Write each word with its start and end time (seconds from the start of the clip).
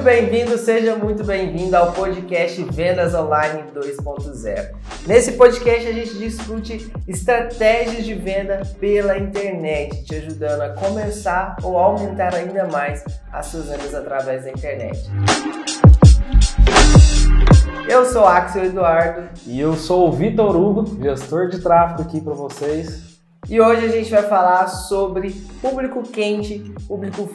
muito 0.00 0.04
bem-vindo, 0.04 0.56
seja 0.56 0.96
muito 0.96 1.22
bem-vindo 1.24 1.76
ao 1.76 1.92
podcast 1.92 2.62
Vendas 2.72 3.14
Online 3.14 3.64
2.0. 3.74 4.70
Nesse 5.06 5.32
podcast 5.32 5.86
a 5.86 5.92
gente 5.92 6.14
discute 6.16 6.90
estratégias 7.06 8.06
de 8.06 8.14
venda 8.14 8.62
pela 8.80 9.18
internet, 9.18 10.04
te 10.04 10.14
ajudando 10.14 10.62
a 10.62 10.70
começar 10.70 11.56
ou 11.62 11.76
aumentar 11.76 12.34
ainda 12.34 12.66
mais 12.68 13.04
as 13.30 13.46
suas 13.46 13.66
vendas 13.66 13.94
através 13.94 14.44
da 14.44 14.50
internet. 14.50 14.98
Eu 17.86 18.06
sou 18.06 18.24
Axel 18.24 18.64
Eduardo. 18.64 19.28
E 19.46 19.60
eu 19.60 19.74
sou 19.74 20.08
o 20.08 20.12
Vitor 20.12 20.56
Hugo, 20.56 20.98
gestor 21.02 21.48
de 21.48 21.60
tráfego 21.60 22.02
aqui 22.02 22.22
para 22.22 22.32
vocês. 22.32 23.09
E 23.50 23.60
hoje 23.60 23.84
a 23.84 23.88
gente 23.88 24.08
vai 24.08 24.22
falar 24.22 24.68
sobre 24.68 25.32
público 25.60 26.04
quente, 26.04 26.72
público 26.86 27.28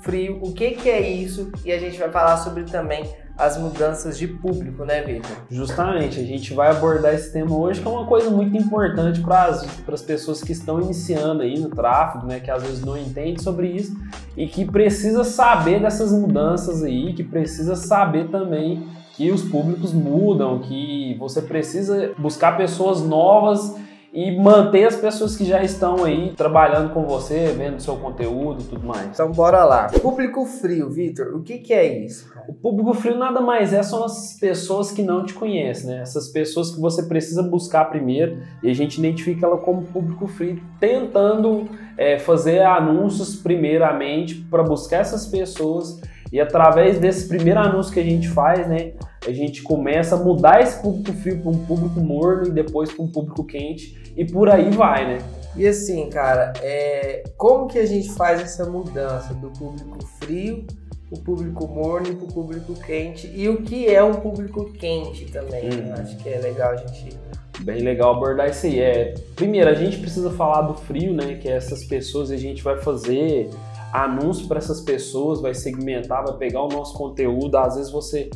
frio, 0.00 0.38
o 0.40 0.54
que, 0.54 0.70
que 0.70 0.88
é 0.88 1.06
isso, 1.10 1.52
e 1.62 1.70
a 1.70 1.78
gente 1.78 1.98
vai 1.98 2.10
falar 2.10 2.38
sobre 2.38 2.62
também 2.62 3.04
as 3.36 3.58
mudanças 3.58 4.16
de 4.16 4.26
público, 4.26 4.86
né, 4.86 5.02
Vitor? 5.02 5.30
Justamente, 5.50 6.18
a 6.18 6.24
gente 6.24 6.54
vai 6.54 6.70
abordar 6.70 7.12
esse 7.12 7.30
tema 7.34 7.54
hoje, 7.54 7.82
que 7.82 7.86
é 7.86 7.90
uma 7.90 8.06
coisa 8.06 8.30
muito 8.30 8.56
importante 8.56 9.20
para 9.20 9.44
as 9.92 10.00
pessoas 10.00 10.42
que 10.42 10.52
estão 10.52 10.80
iniciando 10.80 11.42
aí 11.42 11.58
no 11.60 11.68
tráfego, 11.68 12.26
né, 12.26 12.40
que 12.40 12.50
às 12.50 12.62
vezes 12.62 12.82
não 12.82 12.96
entendem 12.96 13.36
sobre 13.36 13.68
isso 13.68 13.94
e 14.38 14.46
que 14.46 14.64
precisa 14.64 15.22
saber 15.22 15.82
dessas 15.82 16.12
mudanças 16.12 16.82
aí, 16.82 17.12
que 17.12 17.22
precisa 17.22 17.76
saber 17.76 18.30
também 18.30 18.88
que 19.12 19.30
os 19.30 19.42
públicos 19.42 19.92
mudam, 19.92 20.60
que 20.60 21.14
você 21.18 21.42
precisa 21.42 22.12
buscar 22.16 22.56
pessoas 22.56 23.02
novas 23.02 23.76
e 24.12 24.36
manter 24.38 24.84
as 24.84 24.96
pessoas 24.96 25.36
que 25.36 25.44
já 25.44 25.62
estão 25.62 26.04
aí 26.04 26.32
trabalhando 26.34 26.92
com 26.92 27.04
você, 27.04 27.54
vendo 27.56 27.80
seu 27.80 27.96
conteúdo 27.96 28.62
e 28.62 28.64
tudo 28.64 28.86
mais. 28.86 29.08
Então 29.08 29.30
bora 29.30 29.64
lá. 29.64 29.88
Público 30.00 30.46
frio, 30.46 30.88
Vitor, 30.88 31.34
o 31.34 31.42
que, 31.42 31.58
que 31.58 31.74
é 31.74 32.04
isso? 32.04 32.30
O 32.48 32.54
público 32.54 32.94
frio 32.94 33.18
nada 33.18 33.40
mais 33.40 33.72
é 33.72 33.82
são 33.82 34.04
as 34.04 34.38
pessoas 34.40 34.90
que 34.90 35.02
não 35.02 35.24
te 35.24 35.34
conhecem, 35.34 35.90
né? 35.90 36.00
Essas 36.00 36.28
pessoas 36.28 36.74
que 36.74 36.80
você 36.80 37.02
precisa 37.02 37.42
buscar 37.42 37.84
primeiro 37.86 38.38
e 38.62 38.70
a 38.70 38.74
gente 38.74 38.98
identifica 38.98 39.46
ela 39.46 39.58
como 39.58 39.82
público 39.82 40.26
frio, 40.26 40.60
tentando 40.80 41.68
é, 41.96 42.18
fazer 42.18 42.62
anúncios 42.62 43.36
primeiramente 43.36 44.36
para 44.36 44.62
buscar 44.62 44.98
essas 44.98 45.26
pessoas 45.26 46.00
e 46.32 46.40
através 46.40 46.98
desse 46.98 47.26
primeiro 47.28 47.60
anúncio 47.60 47.92
que 47.92 48.00
a 48.00 48.04
gente 48.04 48.28
faz, 48.28 48.66
né, 48.68 48.92
a 49.26 49.32
gente 49.32 49.62
começa 49.62 50.14
a 50.14 50.18
mudar 50.18 50.60
esse 50.60 50.80
público 50.80 51.12
frio 51.18 51.40
para 51.40 51.50
um 51.50 51.64
público 51.64 52.00
morno 52.00 52.48
e 52.48 52.50
depois 52.50 52.92
para 52.92 53.04
um 53.04 53.08
público 53.08 53.44
quente 53.44 54.12
e 54.16 54.24
por 54.24 54.48
aí 54.48 54.70
vai, 54.70 55.06
né? 55.06 55.18
E 55.56 55.66
assim, 55.66 56.08
cara, 56.08 56.52
é... 56.62 57.24
como 57.36 57.66
que 57.66 57.78
a 57.78 57.86
gente 57.86 58.12
faz 58.12 58.40
essa 58.40 58.64
mudança 58.68 59.34
do 59.34 59.50
público 59.50 60.04
frio 60.20 60.66
o 61.10 61.18
público 61.18 61.66
morno 61.66 62.08
e 62.08 62.14
para 62.14 62.24
o 62.24 62.32
público 62.32 62.74
quente 62.74 63.30
e 63.34 63.48
o 63.48 63.62
que 63.62 63.88
é 63.88 64.02
um 64.02 64.14
público 64.14 64.70
quente 64.72 65.24
também. 65.26 65.64
Hum. 65.64 65.94
Acho 65.94 66.16
que 66.18 66.28
é 66.28 66.38
legal 66.38 66.72
a 66.72 66.76
gente 66.76 67.16
bem 67.60 67.82
legal 67.82 68.14
abordar 68.14 68.50
isso 68.50 68.66
aí. 68.66 68.78
É, 68.78 69.14
primeiro, 69.34 69.68
a 69.68 69.74
gente 69.74 69.98
precisa 69.98 70.30
falar 70.30 70.62
do 70.62 70.74
frio, 70.74 71.12
né? 71.12 71.34
Que 71.34 71.48
é 71.48 71.52
essas 71.52 71.84
pessoas 71.84 72.30
a 72.30 72.36
gente 72.36 72.62
vai 72.62 72.76
fazer 72.76 73.50
anúncio 73.92 74.46
para 74.46 74.58
essas 74.58 74.80
pessoas, 74.80 75.40
vai 75.40 75.54
segmentar, 75.54 76.24
vai 76.24 76.36
pegar 76.36 76.62
o 76.62 76.68
nosso 76.68 76.94
conteúdo. 76.94 77.56
Às 77.56 77.76
vezes 77.76 77.90
você 77.90 78.30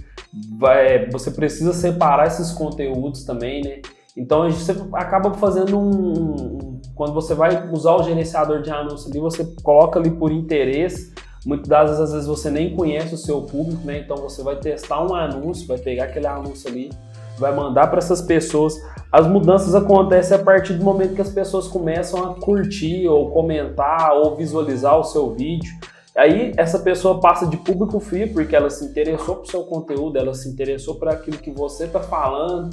vai, 0.58 1.08
você 1.10 1.30
precisa 1.30 1.72
separar 1.72 2.26
esses 2.26 2.52
conteúdos 2.52 3.24
também, 3.24 3.62
né? 3.62 3.82
Então 4.16 4.50
você 4.50 4.72
acaba 4.92 5.32
fazendo 5.34 5.78
um, 5.78 6.80
quando 6.94 7.14
você 7.14 7.34
vai 7.34 7.70
usar 7.70 7.94
o 7.96 8.02
gerenciador 8.02 8.62
de 8.62 8.70
anúncio 8.70 9.08
ali, 9.10 9.18
você 9.18 9.44
coloca 9.62 9.98
ali 9.98 10.10
por 10.10 10.30
interesse. 10.30 11.12
Muitas 11.44 11.68
das 11.68 11.88
vezes, 11.88 12.00
às 12.00 12.12
vezes 12.12 12.28
você 12.28 12.50
nem 12.50 12.76
conhece 12.76 13.14
o 13.14 13.18
seu 13.18 13.42
público, 13.42 13.84
né? 13.84 13.98
Então 13.98 14.16
você 14.16 14.42
vai 14.42 14.56
testar 14.56 15.02
um 15.04 15.14
anúncio, 15.14 15.66
vai 15.66 15.78
pegar 15.78 16.04
aquele 16.04 16.26
anúncio 16.26 16.70
ali, 16.70 16.90
vai 17.38 17.54
mandar 17.54 17.88
para 17.88 17.98
essas 17.98 18.20
pessoas. 18.20 18.74
As 19.10 19.26
mudanças 19.26 19.74
acontecem 19.74 20.36
a 20.36 20.42
partir 20.42 20.74
do 20.74 20.84
momento 20.84 21.14
que 21.14 21.22
as 21.22 21.30
pessoas 21.30 21.68
começam 21.68 22.24
a 22.24 22.34
curtir 22.34 23.06
ou 23.06 23.30
comentar 23.30 24.12
ou 24.14 24.36
visualizar 24.36 24.98
o 24.98 25.04
seu 25.04 25.30
vídeo. 25.30 25.72
Aí 26.16 26.52
essa 26.58 26.78
pessoa 26.78 27.20
passa 27.20 27.46
de 27.46 27.56
público 27.56 27.98
frio 27.98 28.32
porque 28.32 28.54
ela 28.54 28.68
se 28.68 28.84
interessou 28.84 29.36
por 29.36 29.46
seu 29.46 29.64
conteúdo, 29.64 30.18
ela 30.18 30.34
se 30.34 30.48
interessou 30.48 30.96
por 30.96 31.08
aquilo 31.08 31.38
que 31.38 31.50
você 31.50 31.84
está 31.84 32.00
falando, 32.00 32.70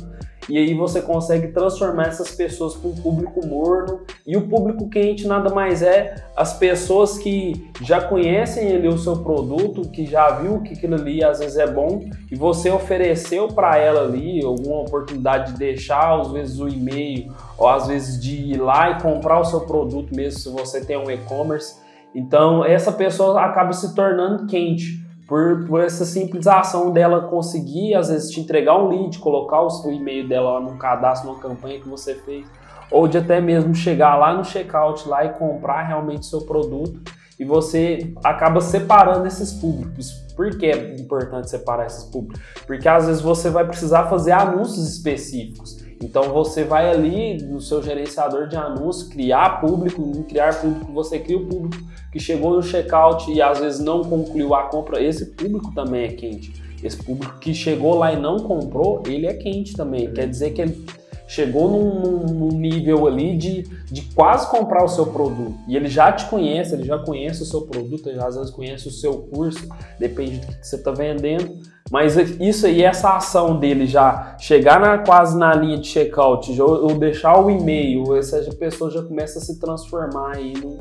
e 0.49 0.57
aí 0.57 0.73
você 0.73 1.01
consegue 1.01 1.49
transformar 1.49 2.07
essas 2.07 2.31
pessoas 2.31 2.75
para 2.75 2.89
um 2.89 2.95
público 2.95 3.45
morno. 3.45 4.01
E 4.25 4.35
o 4.35 4.47
público 4.47 4.89
quente 4.89 5.27
nada 5.27 5.53
mais 5.53 5.83
é 5.83 6.15
as 6.35 6.57
pessoas 6.57 7.19
que 7.19 7.69
já 7.81 8.01
conhecem 8.01 8.75
ali 8.75 8.87
o 8.87 8.97
seu 8.97 9.17
produto, 9.17 9.89
que 9.89 10.05
já 10.05 10.31
viu 10.31 10.61
que 10.61 10.73
aquilo 10.73 10.95
ali 10.95 11.23
às 11.23 11.39
vezes 11.39 11.57
é 11.57 11.67
bom, 11.67 12.09
e 12.31 12.35
você 12.35 12.71
ofereceu 12.71 13.47
para 13.47 13.77
ela 13.77 14.01
ali 14.01 14.43
alguma 14.43 14.81
oportunidade 14.81 15.53
de 15.53 15.59
deixar, 15.59 16.19
às 16.19 16.31
vezes, 16.31 16.59
o 16.59 16.67
e-mail, 16.67 17.31
ou 17.57 17.67
às 17.67 17.87
vezes 17.87 18.19
de 18.19 18.53
ir 18.53 18.57
lá 18.57 18.91
e 18.91 19.01
comprar 19.01 19.39
o 19.39 19.45
seu 19.45 19.61
produto 19.61 20.15
mesmo, 20.15 20.39
se 20.39 20.49
você 20.49 20.83
tem 20.83 20.97
um 20.97 21.11
e-commerce. 21.11 21.77
Então, 22.13 22.65
essa 22.65 22.91
pessoa 22.91 23.39
acaba 23.41 23.71
se 23.71 23.93
tornando 23.93 24.47
quente 24.47 24.98
por, 25.29 25.67
por 25.67 25.81
essa 25.81 26.03
simples 26.05 26.47
ação 26.47 26.91
dela 26.91 27.27
conseguir, 27.27 27.93
às 27.93 28.09
vezes, 28.09 28.31
te 28.31 28.41
entregar 28.41 28.75
um 28.77 28.89
lead, 28.89 29.19
colocar 29.19 29.61
o 29.61 29.91
e-mail 29.91 30.27
dela 30.27 30.53
lá 30.53 30.59
no 30.59 30.75
cadastro, 30.77 31.29
numa 31.29 31.39
campanha 31.39 31.79
que 31.79 31.87
você 31.87 32.15
fez, 32.15 32.47
ou 32.91 33.07
de 33.07 33.19
até 33.19 33.39
mesmo 33.39 33.75
chegar 33.75 34.15
lá 34.15 34.33
no 34.33 34.43
checkout 34.43 35.07
lá 35.07 35.23
e 35.23 35.29
comprar 35.33 35.83
realmente 35.83 36.25
seu 36.25 36.41
produto 36.41 36.99
e 37.39 37.45
você 37.45 38.13
acaba 38.23 38.59
separando 38.59 39.25
esses 39.27 39.53
públicos. 39.53 40.11
Por 40.35 40.57
que 40.57 40.65
é 40.65 40.95
importante 40.95 41.49
separar 41.49 41.85
esses 41.85 42.03
públicos? 42.05 42.41
Porque 42.65 42.87
às 42.89 43.05
vezes 43.05 43.21
você 43.21 43.49
vai 43.49 43.65
precisar 43.65 44.05
fazer 44.05 44.31
anúncios 44.31 44.89
específicos. 44.89 45.77
Então 46.01 46.23
você 46.33 46.63
vai 46.63 46.89
ali 46.89 47.41
no 47.43 47.59
seu 47.59 47.83
gerenciador 47.83 48.47
de 48.47 48.55
anúncios, 48.55 49.09
criar 49.09 49.59
público, 49.59 50.23
criar 50.23 50.61
público, 50.61 50.91
você 50.93 51.19
cria 51.19 51.37
o 51.37 51.45
público 51.45 51.83
que 52.11 52.19
chegou 52.19 52.55
no 52.55 52.63
checkout 52.63 53.31
e 53.31 53.41
às 53.41 53.59
vezes 53.59 53.79
não 53.79 54.03
concluiu 54.03 54.55
a 54.55 54.63
compra, 54.63 55.03
esse 55.03 55.25
público 55.27 55.73
também 55.73 56.05
é 56.05 56.07
quente. 56.09 56.53
Esse 56.81 56.97
público 57.03 57.37
que 57.39 57.53
chegou 57.53 57.95
lá 57.95 58.13
e 58.13 58.19
não 58.19 58.37
comprou, 58.39 59.03
ele 59.05 59.27
é 59.27 59.33
quente 59.33 59.75
também. 59.75 60.11
Quer 60.13 60.29
dizer 60.29 60.51
que 60.51 60.61
ele 60.61 60.85
chegou 61.29 61.69
num, 61.69 62.25
num, 62.33 62.57
nível 62.57 63.05
ali 63.05 63.37
de, 63.37 63.61
de 63.85 64.01
quase 64.15 64.49
comprar 64.49 64.83
o 64.83 64.87
seu 64.89 65.05
produto. 65.05 65.53
E 65.67 65.75
ele 65.75 65.87
já 65.87 66.11
te 66.11 66.25
conhece, 66.25 66.73
ele 66.73 66.85
já 66.85 66.97
conhece 66.97 67.43
o 67.43 67.45
seu 67.45 67.61
produto, 67.61 68.09
ele 68.09 68.19
às 68.19 68.35
vezes 68.35 68.49
conhece 68.49 68.87
o 68.87 68.91
seu 68.91 69.13
curso, 69.13 69.69
depende 69.99 70.39
do 70.39 70.47
que 70.47 70.65
você 70.65 70.75
está 70.75 70.89
vendendo. 70.89 71.59
Mas 71.91 72.17
isso 72.39 72.65
aí, 72.65 72.83
essa 72.83 73.15
ação 73.15 73.59
dele 73.59 73.85
já 73.85 74.35
chegar 74.39 74.79
na, 74.79 74.97
quase 74.97 75.37
na 75.37 75.53
linha 75.53 75.77
de 75.77 75.87
checkout, 75.87 76.59
ou 76.59 76.97
deixar 76.97 77.39
o 77.39 77.51
e-mail, 77.51 78.15
essa 78.15 78.41
pessoa 78.55 78.89
já 78.89 79.03
começa 79.03 79.37
a 79.37 79.41
se 79.41 79.59
transformar 79.59 80.35
aí 80.35 80.53
no, 80.53 80.79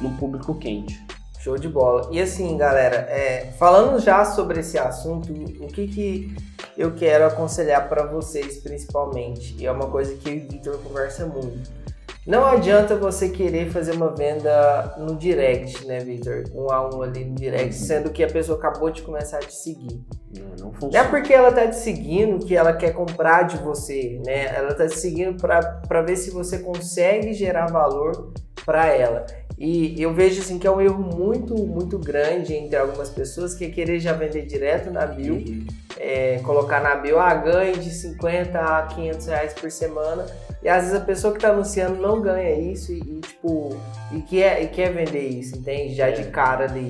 no 0.00 0.16
público 0.16 0.54
quente. 0.54 0.98
Show 1.40 1.56
de 1.56 1.68
bola. 1.68 2.08
E 2.12 2.20
assim, 2.20 2.56
galera, 2.56 2.96
é, 2.96 3.52
falando 3.58 3.98
já 3.98 4.24
sobre 4.26 4.60
esse 4.60 4.78
assunto, 4.78 5.32
o 5.32 5.68
que, 5.68 5.88
que 5.88 6.36
eu 6.76 6.94
quero 6.94 7.26
aconselhar 7.26 7.88
para 7.88 8.04
vocês 8.04 8.58
principalmente, 8.58 9.56
e 9.58 9.66
é 9.66 9.72
uma 9.72 9.86
coisa 9.86 10.14
que 10.16 10.28
o 10.28 10.32
Victor 10.32 10.78
conversa 10.82 11.26
muito. 11.26 11.80
Não 12.26 12.44
adianta 12.44 12.94
você 12.94 13.30
querer 13.30 13.70
fazer 13.70 13.92
uma 13.92 14.14
venda 14.14 14.94
no 14.98 15.16
direct, 15.16 15.86
né, 15.86 16.00
Victor? 16.00 16.44
Um 16.54 16.70
a 16.70 16.94
um 16.94 17.02
ali 17.02 17.24
no 17.24 17.34
direct, 17.34 17.74
uhum. 17.74 17.86
sendo 17.86 18.10
que 18.10 18.22
a 18.22 18.28
pessoa 18.28 18.58
acabou 18.58 18.90
de 18.90 19.00
começar 19.00 19.38
a 19.38 19.40
te 19.40 19.54
seguir. 19.54 20.04
Não, 20.36 20.66
não 20.66 20.72
funciona. 20.72 20.92
Não 20.92 21.00
é 21.00 21.08
porque 21.08 21.32
ela 21.32 21.50
tá 21.50 21.66
te 21.66 21.76
seguindo 21.76 22.44
que 22.44 22.54
ela 22.54 22.74
quer 22.74 22.92
comprar 22.92 23.44
de 23.44 23.56
você, 23.56 24.20
né? 24.26 24.54
Ela 24.54 24.74
tá 24.74 24.86
te 24.86 24.98
seguindo 24.98 25.40
para 25.40 26.02
ver 26.02 26.16
se 26.16 26.30
você 26.30 26.58
consegue 26.58 27.32
gerar 27.32 27.66
valor 27.66 28.34
para 28.66 28.86
ela. 28.88 29.24
E 29.60 30.00
eu 30.00 30.14
vejo 30.14 30.40
assim 30.40 30.58
que 30.58 30.66
é 30.66 30.70
um 30.70 30.80
erro 30.80 30.98
muito, 30.98 31.54
muito 31.54 31.98
grande 31.98 32.54
entre 32.54 32.76
algumas 32.76 33.10
pessoas 33.10 33.52
que 33.52 33.66
é 33.66 33.68
querer 33.68 34.00
já 34.00 34.14
vender 34.14 34.46
direto 34.46 34.90
na 34.90 35.04
bio, 35.04 35.34
uhum. 35.34 35.66
é, 35.98 36.38
colocar 36.38 36.80
na 36.82 36.94
bio, 36.94 37.18
ah, 37.18 37.34
ganhe 37.34 37.76
de 37.76 37.90
50 37.90 38.58
a 38.58 38.86
500 38.86 39.26
reais 39.26 39.52
por 39.52 39.70
semana. 39.70 40.24
E 40.62 40.68
às 40.68 40.84
vezes 40.84 40.96
a 40.98 41.04
pessoa 41.04 41.34
que 41.34 41.36
está 41.36 41.50
anunciando 41.50 42.00
não 42.00 42.22
ganha 42.22 42.58
isso 42.58 42.90
e, 42.90 43.00
e, 43.00 43.20
tipo, 43.20 43.76
e 44.10 44.22
quer, 44.22 44.62
e 44.62 44.68
quer 44.68 44.94
vender 44.94 45.28
isso, 45.28 45.58
entende? 45.58 45.94
Já 45.94 46.08
de 46.08 46.24
cara 46.30 46.64
ali. 46.64 46.88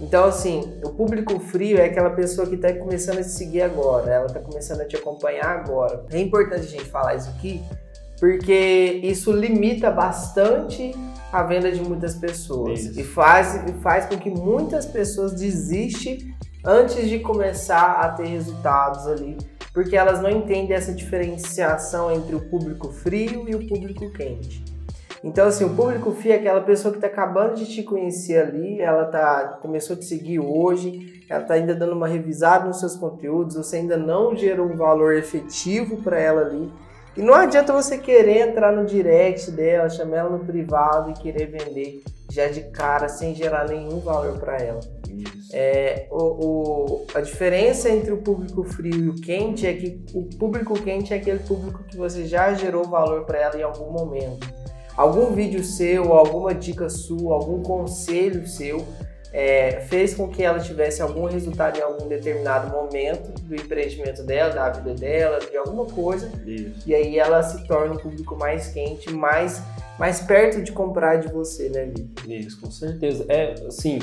Então, 0.00 0.24
assim, 0.24 0.80
o 0.82 0.90
público 0.90 1.38
frio 1.38 1.76
é 1.78 1.84
aquela 1.84 2.10
pessoa 2.10 2.46
que 2.46 2.54
está 2.54 2.72
começando 2.72 3.18
a 3.18 3.22
te 3.22 3.30
seguir 3.30 3.60
agora, 3.60 4.10
ela 4.10 4.26
está 4.26 4.40
começando 4.40 4.80
a 4.80 4.86
te 4.86 4.96
acompanhar 4.96 5.50
agora. 5.50 6.04
É 6.10 6.18
importante 6.18 6.60
a 6.60 6.70
gente 6.70 6.84
falar 6.84 7.14
isso 7.14 7.28
aqui, 7.28 7.62
porque 8.18 9.00
isso 9.02 9.32
limita 9.32 9.90
bastante 9.90 10.92
a 11.32 11.42
venda 11.42 11.70
de 11.70 11.80
muitas 11.82 12.14
pessoas 12.14 12.80
Isso. 12.84 13.00
e 13.00 13.04
faz, 13.04 13.54
e 13.68 13.72
faz 13.82 14.06
com 14.06 14.16
que 14.16 14.30
muitas 14.30 14.86
pessoas 14.86 15.32
desistem 15.32 16.34
antes 16.64 17.08
de 17.08 17.18
começar 17.18 18.00
a 18.00 18.08
ter 18.10 18.26
resultados 18.26 19.06
ali, 19.06 19.36
porque 19.72 19.96
elas 19.96 20.20
não 20.20 20.30
entendem 20.30 20.74
essa 20.74 20.92
diferenciação 20.92 22.10
entre 22.10 22.34
o 22.34 22.40
público 22.40 22.90
frio 22.90 23.48
e 23.48 23.54
o 23.54 23.68
público 23.68 24.10
quente. 24.12 24.64
Então, 25.22 25.48
assim, 25.48 25.64
o 25.64 25.70
público 25.70 26.12
FII 26.12 26.32
é 26.32 26.36
aquela 26.36 26.60
pessoa 26.60 26.92
que 26.92 26.98
está 26.98 27.08
acabando 27.08 27.54
de 27.54 27.66
te 27.66 27.82
conhecer 27.82 28.38
ali, 28.38 28.80
ela 28.80 29.06
tá, 29.06 29.58
começou 29.60 29.96
a 29.96 29.98
te 29.98 30.04
seguir 30.04 30.38
hoje, 30.38 31.24
ela 31.28 31.42
está 31.42 31.54
ainda 31.54 31.74
dando 31.74 31.94
uma 31.94 32.06
revisada 32.06 32.66
nos 32.66 32.78
seus 32.78 32.94
conteúdos, 32.94 33.56
você 33.56 33.76
ainda 33.76 33.96
não 33.96 34.36
gerou 34.36 34.66
um 34.66 34.76
valor 34.76 35.14
efetivo 35.14 35.96
para 35.96 36.20
ela 36.20 36.42
ali. 36.42 36.70
E 37.16 37.22
não 37.22 37.34
adianta 37.34 37.72
você 37.72 37.96
querer 37.96 38.48
entrar 38.48 38.72
no 38.72 38.84
direct 38.84 39.50
dela, 39.50 39.88
chamar 39.88 40.16
ela 40.18 40.30
no 40.30 40.44
privado 40.44 41.10
e 41.10 41.14
querer 41.14 41.46
vender 41.46 42.02
já 42.30 42.48
de 42.48 42.60
cara 42.64 43.08
sem 43.08 43.34
gerar 43.34 43.66
nenhum 43.66 44.00
valor 44.00 44.38
para 44.38 44.58
ela. 44.58 44.80
É, 45.52 46.06
o, 46.10 46.22
o, 46.22 47.06
a 47.14 47.20
diferença 47.22 47.88
entre 47.88 48.12
o 48.12 48.18
público 48.18 48.64
frio 48.64 49.04
e 49.04 49.08
o 49.08 49.14
quente 49.14 49.66
é 49.66 49.72
que 49.72 50.04
o 50.12 50.24
público 50.36 50.74
quente 50.74 51.14
é 51.14 51.16
aquele 51.16 51.38
público 51.38 51.84
que 51.84 51.96
você 51.96 52.26
já 52.26 52.52
gerou 52.52 52.84
valor 52.84 53.24
para 53.24 53.38
ela 53.38 53.56
em 53.56 53.62
algum 53.62 53.90
momento. 53.90 54.46
Algum 54.94 55.34
vídeo 55.34 55.64
seu, 55.64 56.12
alguma 56.12 56.54
dica 56.54 56.90
sua, 56.90 57.34
algum 57.34 57.62
conselho 57.62 58.46
seu 58.46 58.84
é, 59.36 59.80
fez 59.82 60.14
com 60.14 60.28
que 60.28 60.42
ela 60.42 60.58
tivesse 60.58 61.02
algum 61.02 61.26
resultado 61.26 61.78
em 61.78 61.82
algum 61.82 62.08
determinado 62.08 62.70
momento 62.70 63.38
do 63.42 63.54
empreendimento 63.54 64.22
dela, 64.22 64.54
da 64.54 64.70
vida 64.70 64.94
dela, 64.94 65.38
de 65.40 65.54
alguma 65.58 65.84
coisa. 65.84 66.32
Isso. 66.46 66.88
E 66.88 66.94
aí 66.94 67.18
ela 67.18 67.42
se 67.42 67.62
torna 67.68 67.92
um 67.92 67.98
público 67.98 68.34
mais 68.34 68.68
quente, 68.68 69.12
mais, 69.12 69.62
mais 69.98 70.22
perto 70.22 70.62
de 70.62 70.72
comprar 70.72 71.16
de 71.16 71.28
você, 71.28 71.68
né, 71.68 71.84
Vitor? 71.84 72.30
Isso, 72.30 72.58
com 72.58 72.70
certeza. 72.70 73.26
É, 73.28 73.52
assim, 73.66 73.98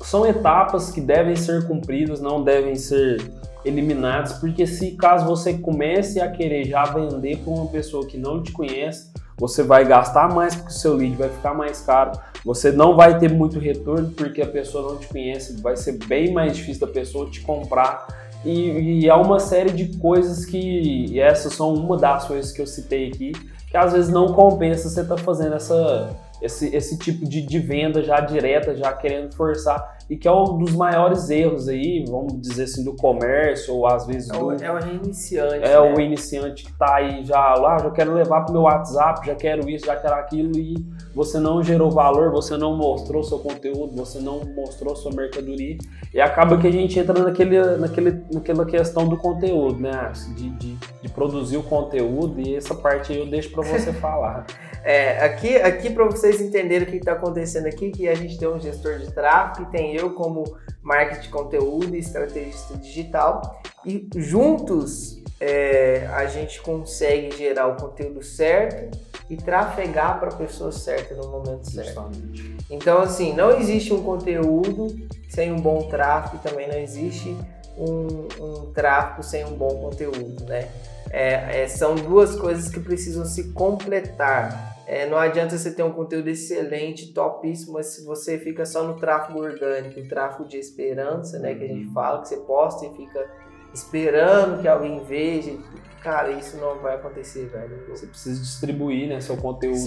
são 0.00 0.26
etapas 0.26 0.90
que 0.90 1.02
devem 1.02 1.36
ser 1.36 1.66
cumpridas, 1.66 2.18
não 2.18 2.42
devem 2.42 2.74
ser 2.74 3.20
eliminadas, 3.66 4.38
porque 4.38 4.66
se 4.66 4.92
caso 4.92 5.26
você 5.26 5.52
comece 5.58 6.18
a 6.18 6.30
querer 6.30 6.64
já 6.64 6.84
vender 6.84 7.36
para 7.40 7.52
uma 7.52 7.66
pessoa 7.66 8.06
que 8.06 8.16
não 8.16 8.42
te 8.42 8.52
conhece, 8.52 9.12
você 9.38 9.62
vai 9.62 9.84
gastar 9.84 10.28
mais 10.34 10.54
porque 10.54 10.70
o 10.70 10.74
seu 10.74 10.94
lead 10.94 11.16
vai 11.16 11.28
ficar 11.28 11.54
mais 11.54 11.80
caro, 11.80 12.12
você 12.44 12.72
não 12.72 12.96
vai 12.96 13.18
ter 13.18 13.30
muito 13.30 13.58
retorno 13.58 14.10
porque 14.10 14.42
a 14.42 14.46
pessoa 14.46 14.92
não 14.92 14.98
te 14.98 15.06
conhece, 15.06 15.60
vai 15.62 15.76
ser 15.76 15.92
bem 16.06 16.32
mais 16.32 16.56
difícil 16.56 16.86
da 16.86 16.92
pessoa 16.92 17.30
te 17.30 17.40
comprar. 17.40 18.06
E, 18.44 19.00
e 19.02 19.10
há 19.10 19.16
uma 19.16 19.40
série 19.40 19.70
de 19.70 19.98
coisas 19.98 20.44
que, 20.44 21.18
essas 21.20 21.54
são 21.54 21.74
uma 21.74 21.96
das 21.96 22.24
coisas 22.24 22.52
que 22.52 22.62
eu 22.62 22.66
citei 22.66 23.08
aqui, 23.08 23.32
que 23.68 23.76
às 23.76 23.92
vezes 23.92 24.10
não 24.10 24.32
compensa 24.32 24.88
você 24.88 25.02
estar 25.02 25.16
tá 25.16 25.22
fazendo 25.22 25.54
essa, 25.54 26.16
esse, 26.40 26.74
esse 26.74 26.98
tipo 26.98 27.28
de, 27.28 27.42
de 27.42 27.58
venda 27.58 28.02
já 28.02 28.20
direta, 28.20 28.74
já 28.76 28.92
querendo 28.92 29.34
forçar 29.34 29.97
e 30.08 30.16
que 30.16 30.26
é 30.26 30.32
um 30.32 30.56
dos 30.56 30.72
maiores 30.72 31.28
erros 31.28 31.68
aí, 31.68 32.02
vamos 32.08 32.40
dizer 32.40 32.64
assim, 32.64 32.82
do 32.82 32.96
comércio, 32.96 33.74
ou 33.74 33.86
às 33.86 34.06
vezes 34.06 34.30
é 34.30 34.36
o, 34.36 34.52
é 34.52 34.72
o 34.72 34.78
iniciante. 34.78 35.64
É 35.64 35.68
né? 35.68 35.78
o 35.78 36.00
iniciante 36.00 36.64
que 36.64 36.70
está 36.70 36.96
aí 36.96 37.22
já 37.24 37.54
lá, 37.54 37.78
já 37.78 37.90
quero 37.90 38.14
levar 38.14 38.40
para 38.40 38.50
o 38.50 38.52
meu 38.54 38.62
WhatsApp, 38.62 39.26
já 39.26 39.34
quero 39.34 39.68
isso, 39.68 39.84
já 39.84 39.96
quero 39.96 40.14
aquilo, 40.14 40.56
e 40.56 40.74
você 41.14 41.38
não 41.38 41.62
gerou 41.62 41.90
valor, 41.90 42.30
você 42.30 42.56
não 42.56 42.74
mostrou 42.74 43.22
seu 43.22 43.38
conteúdo, 43.38 43.94
você 43.94 44.18
não 44.18 44.40
mostrou 44.56 44.96
sua 44.96 45.12
mercadoria, 45.12 45.76
e 46.14 46.20
acaba 46.20 46.56
que 46.56 46.66
a 46.66 46.72
gente 46.72 46.98
entra 46.98 47.22
naquele, 47.22 47.76
naquele, 47.76 48.22
naquela 48.32 48.64
questão 48.64 49.06
do 49.06 49.16
conteúdo, 49.18 49.78
né? 49.78 50.10
De, 50.34 50.48
de, 50.50 50.78
de 51.02 51.08
produzir 51.10 51.58
o 51.58 51.62
conteúdo, 51.62 52.40
e 52.40 52.56
essa 52.56 52.74
parte 52.74 53.12
aí 53.12 53.18
eu 53.18 53.26
deixo 53.26 53.50
para 53.50 53.62
você 53.62 53.92
falar. 54.00 54.46
É, 54.84 55.24
aqui, 55.24 55.56
aqui 55.56 55.90
para 55.90 56.04
vocês 56.04 56.40
entenderem 56.40 56.86
o 56.86 56.90
que 56.90 56.96
está 56.96 57.12
acontecendo 57.12 57.66
aqui, 57.66 57.90
que 57.90 58.08
a 58.08 58.14
gente 58.14 58.38
tem 58.38 58.48
um 58.48 58.60
gestor 58.60 58.98
de 58.98 59.12
tráfego, 59.12 59.70
tem 59.70 59.94
eu 59.94 60.14
como 60.14 60.44
marketing 60.82 61.22
de 61.22 61.28
conteúdo 61.28 61.94
e 61.94 61.98
estrategista 61.98 62.76
digital, 62.76 63.60
e 63.84 64.08
juntos 64.16 65.22
é, 65.40 66.06
a 66.12 66.26
gente 66.26 66.60
consegue 66.60 67.36
gerar 67.36 67.68
o 67.68 67.76
conteúdo 67.76 68.22
certo 68.22 68.98
e 69.30 69.36
trafegar 69.36 70.18
para 70.18 70.30
a 70.30 70.34
pessoa 70.34 70.72
certa 70.72 71.14
no 71.14 71.28
momento 71.28 71.70
certo. 71.70 71.88
Justamente. 71.88 72.56
Então, 72.70 73.00
assim, 73.00 73.34
não 73.34 73.58
existe 73.58 73.92
um 73.92 74.02
conteúdo 74.02 74.88
sem 75.28 75.52
um 75.52 75.60
bom 75.60 75.88
tráfego, 75.88 76.42
também 76.42 76.66
não 76.66 76.78
existe 76.78 77.36
um, 77.76 78.26
um 78.40 78.72
tráfego 78.72 79.22
sem 79.22 79.44
um 79.44 79.54
bom 79.54 79.68
conteúdo, 79.80 80.44
né? 80.46 80.68
É, 81.10 81.62
é, 81.62 81.68
são 81.68 81.94
duas 81.94 82.36
coisas 82.36 82.68
que 82.68 82.80
precisam 82.80 83.24
se 83.24 83.52
completar. 83.52 84.76
É, 84.86 85.06
não 85.06 85.18
adianta 85.18 85.56
você 85.56 85.70
ter 85.70 85.82
um 85.82 85.92
conteúdo 85.92 86.28
excelente, 86.28 87.12
topíssimo, 87.12 87.74
mas 87.74 87.86
se 87.86 88.04
você 88.04 88.38
fica 88.38 88.64
só 88.64 88.82
no 88.82 88.94
tráfego 88.94 89.40
orgânico, 89.40 90.00
o 90.00 90.08
tráfego 90.08 90.48
de 90.48 90.56
esperança, 90.56 91.38
né, 91.38 91.54
que 91.54 91.64
a 91.64 91.68
gente 91.68 91.92
fala, 91.92 92.22
que 92.22 92.28
você 92.28 92.38
posta 92.38 92.86
e 92.86 92.96
fica 92.96 93.30
esperando 93.78 94.60
que 94.60 94.68
alguém 94.68 95.02
veja, 95.04 95.56
cara, 96.02 96.30
isso 96.32 96.56
não 96.56 96.78
vai 96.78 96.94
acontecer, 96.94 97.46
velho. 97.46 97.84
Você 97.88 98.06
precisa 98.06 98.40
distribuir, 98.40 99.08
né, 99.08 99.20
seu 99.20 99.36
conteúdo 99.36 99.78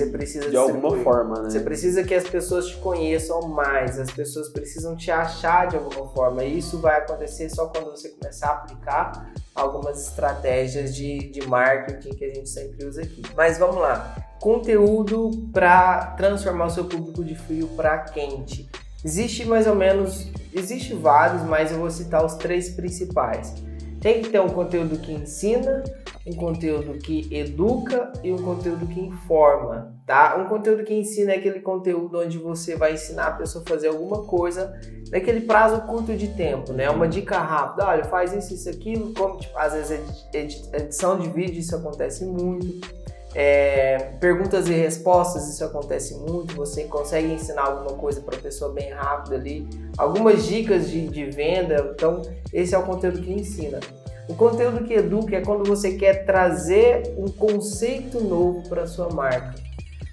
de 0.50 0.58
alguma 0.58 0.96
forma, 0.98 1.42
né? 1.42 1.50
Você 1.50 1.60
precisa 1.62 2.04
que 2.04 2.14
as 2.14 2.28
pessoas 2.28 2.68
te 2.68 2.78
conheçam 2.78 3.42
mais, 3.48 4.00
as 4.00 4.12
pessoas 4.12 4.50
precisam 4.50 4.96
te 4.96 5.10
achar 5.10 5.68
de 5.68 5.78
alguma 5.78 6.08
forma. 6.10 6.44
E 6.44 6.58
isso 6.58 6.80
vai 6.80 7.00
acontecer 7.00 7.50
só 7.50 7.68
quando 7.68 7.92
você 7.92 8.10
começar 8.10 8.48
a 8.48 8.54
aplicar 8.54 9.34
algumas 9.56 10.08
estratégias 10.08 10.96
de, 10.96 11.30
de 11.30 11.48
marketing 11.48 12.12
que 12.12 12.26
a 12.26 12.34
gente 12.34 12.50
sempre 12.50 12.86
usa 12.86 13.02
aqui. 13.02 13.22
Mas 13.36 13.58
vamos 13.58 13.78
lá. 13.78 14.16
Conteúdo 14.40 15.32
para 15.52 16.08
transformar 16.18 16.66
o 16.66 16.70
seu 16.70 16.86
público 16.86 17.24
de 17.24 17.36
frio 17.36 17.68
para 17.70 17.98
quente. 18.00 18.70
Existe 19.04 19.46
mais 19.46 19.66
ou 19.66 19.76
menos, 19.76 20.28
existe 20.54 20.94
vários, 20.94 21.42
mas 21.44 21.72
eu 21.72 21.80
vou 21.80 21.90
citar 21.90 22.24
os 22.24 22.36
três 22.36 22.70
principais. 22.70 23.54
Tem 24.02 24.22
que 24.24 24.30
ter 24.30 24.42
um 24.42 24.50
conteúdo 24.50 24.98
que 24.98 25.12
ensina, 25.12 25.84
um 26.26 26.34
conteúdo 26.34 26.98
que 26.98 27.30
educa 27.32 28.12
e 28.24 28.32
um 28.32 28.42
conteúdo 28.42 28.88
que 28.88 29.00
informa, 29.00 29.96
tá? 30.08 30.36
Um 30.38 30.50
conteúdo 30.50 30.84
que 30.84 30.94
ensina 30.94 31.34
é 31.34 31.38
aquele 31.38 31.60
conteúdo 31.60 32.20
onde 32.20 32.40
você 32.40 32.76
vai 32.76 32.94
ensinar 32.94 33.28
a 33.28 33.32
pessoa 33.34 33.64
a 33.64 33.70
fazer 33.70 33.90
alguma 33.90 34.24
coisa 34.24 34.74
naquele 35.12 35.42
prazo 35.42 35.82
curto 35.82 36.16
de 36.16 36.30
tempo, 36.30 36.74
né? 36.74 36.90
Uma 36.90 37.08
dica 37.08 37.38
rápida, 37.38 37.86
olha, 37.88 38.04
faz 38.06 38.34
isso, 38.34 38.56
isso, 38.56 38.70
aquilo, 38.70 39.14
como, 39.14 39.38
tipo, 39.38 39.56
às 39.56 39.74
vezes 39.74 40.00
edição 40.34 41.20
de 41.20 41.30
vídeo, 41.30 41.60
isso 41.60 41.76
acontece 41.76 42.26
muito. 42.26 43.01
É, 43.34 43.98
perguntas 44.20 44.68
e 44.68 44.74
respostas, 44.74 45.48
isso 45.48 45.64
acontece 45.64 46.16
muito. 46.16 46.56
Você 46.56 46.84
consegue 46.84 47.32
ensinar 47.32 47.64
alguma 47.64 47.98
coisa 47.98 48.22
para 48.22 48.36
a 48.36 48.40
pessoa 48.40 48.74
bem 48.74 48.92
rápido 48.92 49.36
ali, 49.36 49.68
algumas 49.98 50.46
dicas 50.46 50.90
de, 50.90 51.08
de 51.08 51.26
venda. 51.26 51.92
Então, 51.94 52.22
esse 52.54 52.76
é 52.76 52.78
o 52.78 52.84
conteúdo 52.84 53.22
que 53.22 53.32
ensina. 53.32 53.80
O 54.28 54.36
conteúdo 54.36 54.84
que 54.84 54.94
educa 54.94 55.36
é 55.36 55.42
quando 55.42 55.68
você 55.68 55.94
quer 55.94 56.26
trazer 56.26 57.14
um 57.18 57.28
conceito 57.28 58.22
novo 58.22 58.68
para 58.70 58.88
sua 58.88 59.10
marca 59.10 59.56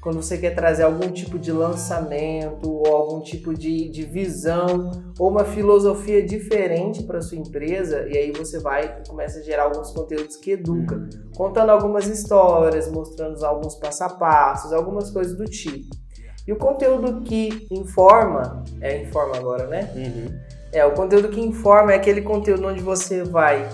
quando 0.08 0.22
você 0.22 0.38
quer 0.38 0.54
trazer 0.54 0.84
algum 0.84 1.10
tipo 1.10 1.38
de 1.38 1.52
lançamento 1.52 2.66
ou 2.66 2.86
algum 2.86 3.20
tipo 3.20 3.52
de, 3.52 3.90
de 3.90 4.04
visão 4.04 4.90
ou 5.18 5.28
uma 5.28 5.44
filosofia 5.44 6.24
diferente 6.24 7.02
para 7.02 7.20
sua 7.20 7.36
empresa 7.36 8.08
e 8.08 8.16
aí 8.16 8.32
você 8.32 8.58
vai 8.58 9.02
e 9.04 9.06
começa 9.06 9.38
a 9.40 9.42
gerar 9.42 9.64
alguns 9.64 9.90
conteúdos 9.90 10.36
que 10.36 10.52
educam, 10.52 10.96
uhum. 10.96 11.08
contando 11.36 11.68
algumas 11.68 12.06
histórias, 12.06 12.90
mostrando 12.90 13.44
alguns 13.44 13.74
passo 13.74 14.02
a 14.02 14.08
passos, 14.08 14.72
algumas 14.72 15.10
coisas 15.10 15.36
do 15.36 15.44
tipo. 15.44 15.94
E 16.46 16.52
o 16.54 16.56
conteúdo 16.56 17.20
que 17.20 17.66
informa, 17.70 18.64
é 18.80 19.02
informa 19.02 19.36
agora, 19.36 19.66
né? 19.66 19.92
Uhum. 19.94 20.40
É, 20.72 20.86
o 20.86 20.92
conteúdo 20.92 21.28
que 21.28 21.38
informa 21.38 21.92
é 21.92 21.96
aquele 21.96 22.22
conteúdo 22.22 22.66
onde 22.66 22.80
você 22.80 23.22
vai 23.24 23.68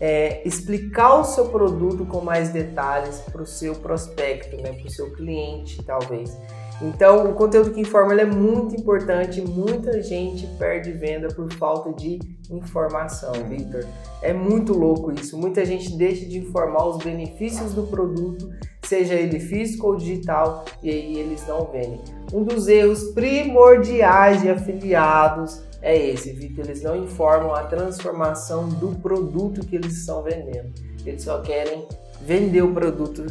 é, 0.00 0.46
explicar 0.46 1.18
o 1.18 1.24
seu 1.24 1.48
produto 1.48 2.04
com 2.06 2.20
mais 2.20 2.50
detalhes 2.50 3.20
para 3.20 3.42
o 3.42 3.46
seu 3.46 3.74
prospecto, 3.76 4.56
né, 4.56 4.72
para 4.72 4.86
o 4.86 4.90
seu 4.90 5.12
cliente, 5.12 5.82
talvez. 5.82 6.36
Então, 6.80 7.30
o 7.30 7.34
conteúdo 7.34 7.70
que 7.70 7.80
informa 7.80 8.14
é 8.20 8.24
muito 8.24 8.74
importante. 8.74 9.40
Muita 9.40 10.02
gente 10.02 10.46
perde 10.58 10.92
venda 10.92 11.28
por 11.28 11.50
falta 11.54 11.92
de 11.92 12.18
informação, 12.50 13.32
Victor. 13.48 13.86
É 14.20 14.32
muito 14.32 14.72
louco 14.74 15.10
isso. 15.12 15.38
Muita 15.38 15.64
gente 15.64 15.96
deixa 15.96 16.26
de 16.26 16.38
informar 16.38 16.86
os 16.86 16.98
benefícios 16.98 17.72
do 17.72 17.84
produto, 17.84 18.50
seja 18.84 19.14
ele 19.14 19.40
físico 19.40 19.86
ou 19.86 19.96
digital, 19.96 20.64
e 20.82 20.90
aí 20.90 21.18
eles 21.18 21.46
não 21.46 21.64
vendem. 21.64 22.00
Um 22.32 22.44
dos 22.44 22.68
erros 22.68 23.04
primordiais 23.14 24.42
de 24.42 24.50
afiliados 24.50 25.62
é 25.80 25.96
esse, 25.96 26.32
Vitor. 26.32 26.66
Eles 26.66 26.82
não 26.82 26.96
informam 26.96 27.54
a 27.54 27.62
transformação 27.62 28.68
do 28.68 28.88
produto 29.00 29.66
que 29.66 29.76
eles 29.76 29.96
estão 29.96 30.22
vendendo. 30.22 30.72
Eles 31.06 31.22
só 31.22 31.40
querem 31.40 31.86
vender 32.20 32.62
o 32.62 32.74
produto, 32.74 33.24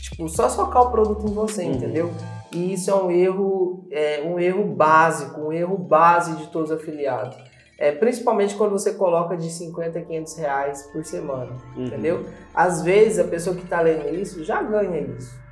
tipo, 0.00 0.28
só 0.28 0.48
socar 0.48 0.82
o 0.82 0.90
produto 0.90 1.26
em 1.26 1.34
você, 1.34 1.64
uhum. 1.64 1.72
entendeu? 1.72 2.10
E 2.52 2.74
isso 2.74 2.90
é 2.90 2.94
um 2.94 3.10
erro, 3.10 3.86
é, 3.90 4.22
um 4.24 4.38
erro 4.38 4.64
básico, 4.64 5.40
um 5.40 5.52
erro 5.52 5.76
base 5.76 6.36
de 6.36 6.48
todos 6.48 6.70
os 6.70 6.76
afiliados. 6.76 7.36
É, 7.78 7.90
principalmente 7.90 8.54
quando 8.54 8.72
você 8.72 8.94
coloca 8.94 9.36
de 9.36 9.50
50 9.50 9.98
a 9.98 10.02
500 10.02 10.36
reais 10.36 10.82
por 10.92 11.04
semana, 11.04 11.52
uhum. 11.76 11.86
entendeu? 11.86 12.26
Às 12.54 12.82
vezes 12.82 13.18
a 13.18 13.24
pessoa 13.24 13.56
que 13.56 13.64
está 13.64 13.80
lendo 13.80 14.14
isso 14.14 14.44
já 14.44 14.62
ganha 14.62 15.00
isso 15.00 15.42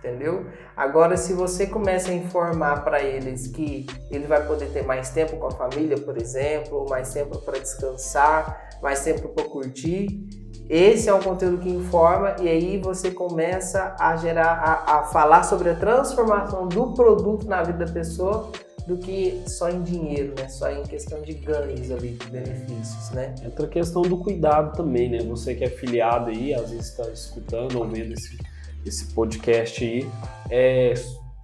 entendeu? 0.00 0.46
Agora, 0.76 1.16
se 1.16 1.34
você 1.34 1.66
começa 1.66 2.10
a 2.10 2.14
informar 2.14 2.82
para 2.82 3.02
eles 3.02 3.46
que 3.46 3.86
ele 4.10 4.26
vai 4.26 4.44
poder 4.46 4.70
ter 4.70 4.82
mais 4.82 5.10
tempo 5.10 5.36
com 5.36 5.46
a 5.46 5.50
família, 5.50 5.98
por 5.98 6.16
exemplo, 6.16 6.86
mais 6.88 7.12
tempo 7.12 7.38
para 7.38 7.58
descansar, 7.58 8.78
mais 8.82 9.04
tempo 9.04 9.28
para 9.28 9.44
curtir, 9.44 10.26
esse 10.70 11.08
é 11.08 11.14
um 11.14 11.20
conteúdo 11.20 11.58
que 11.58 11.68
informa 11.68 12.36
e 12.40 12.48
aí 12.48 12.78
você 12.78 13.10
começa 13.10 13.96
a 13.98 14.14
gerar, 14.14 14.52
a, 14.52 15.00
a 15.00 15.02
falar 15.02 15.42
sobre 15.42 15.68
a 15.68 15.74
transformação 15.74 16.68
do 16.68 16.92
produto 16.92 17.44
na 17.48 17.60
vida 17.60 17.84
da 17.84 17.92
pessoa 17.92 18.52
do 18.86 18.96
que 18.96 19.42
só 19.48 19.68
em 19.68 19.82
dinheiro, 19.82 20.32
né? 20.38 20.48
Só 20.48 20.70
em 20.70 20.84
questão 20.84 21.20
de 21.22 21.34
ganhos 21.34 21.90
ali, 21.90 22.10
de 22.10 22.26
benefícios, 22.28 23.10
né? 23.10 23.34
Entra 23.44 23.66
a 23.66 23.68
questão 23.68 24.02
do 24.02 24.16
cuidado 24.18 24.76
também, 24.76 25.10
né? 25.10 25.18
Você 25.24 25.56
que 25.56 25.64
é 25.64 25.68
filiado 25.68 26.30
aí, 26.30 26.54
às 26.54 26.70
vezes 26.70 26.86
está 26.86 27.08
escutando 27.10 27.76
ou 27.76 27.88
vendo 27.88 28.12
esse, 28.12 28.38
esse 28.86 29.12
podcast 29.12 29.84
aí, 29.84 30.08
é, 30.48 30.94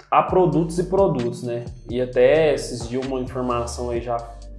há 0.09 0.23
produtos 0.23 0.79
e 0.79 0.85
produtos, 0.85 1.43
né? 1.43 1.65
E 1.91 2.01
até 2.01 2.55
esses 2.55 2.89
dias 2.89 3.05
uma 3.05 3.19
informação 3.19 3.91
aí 3.91 4.01
já 4.01 4.17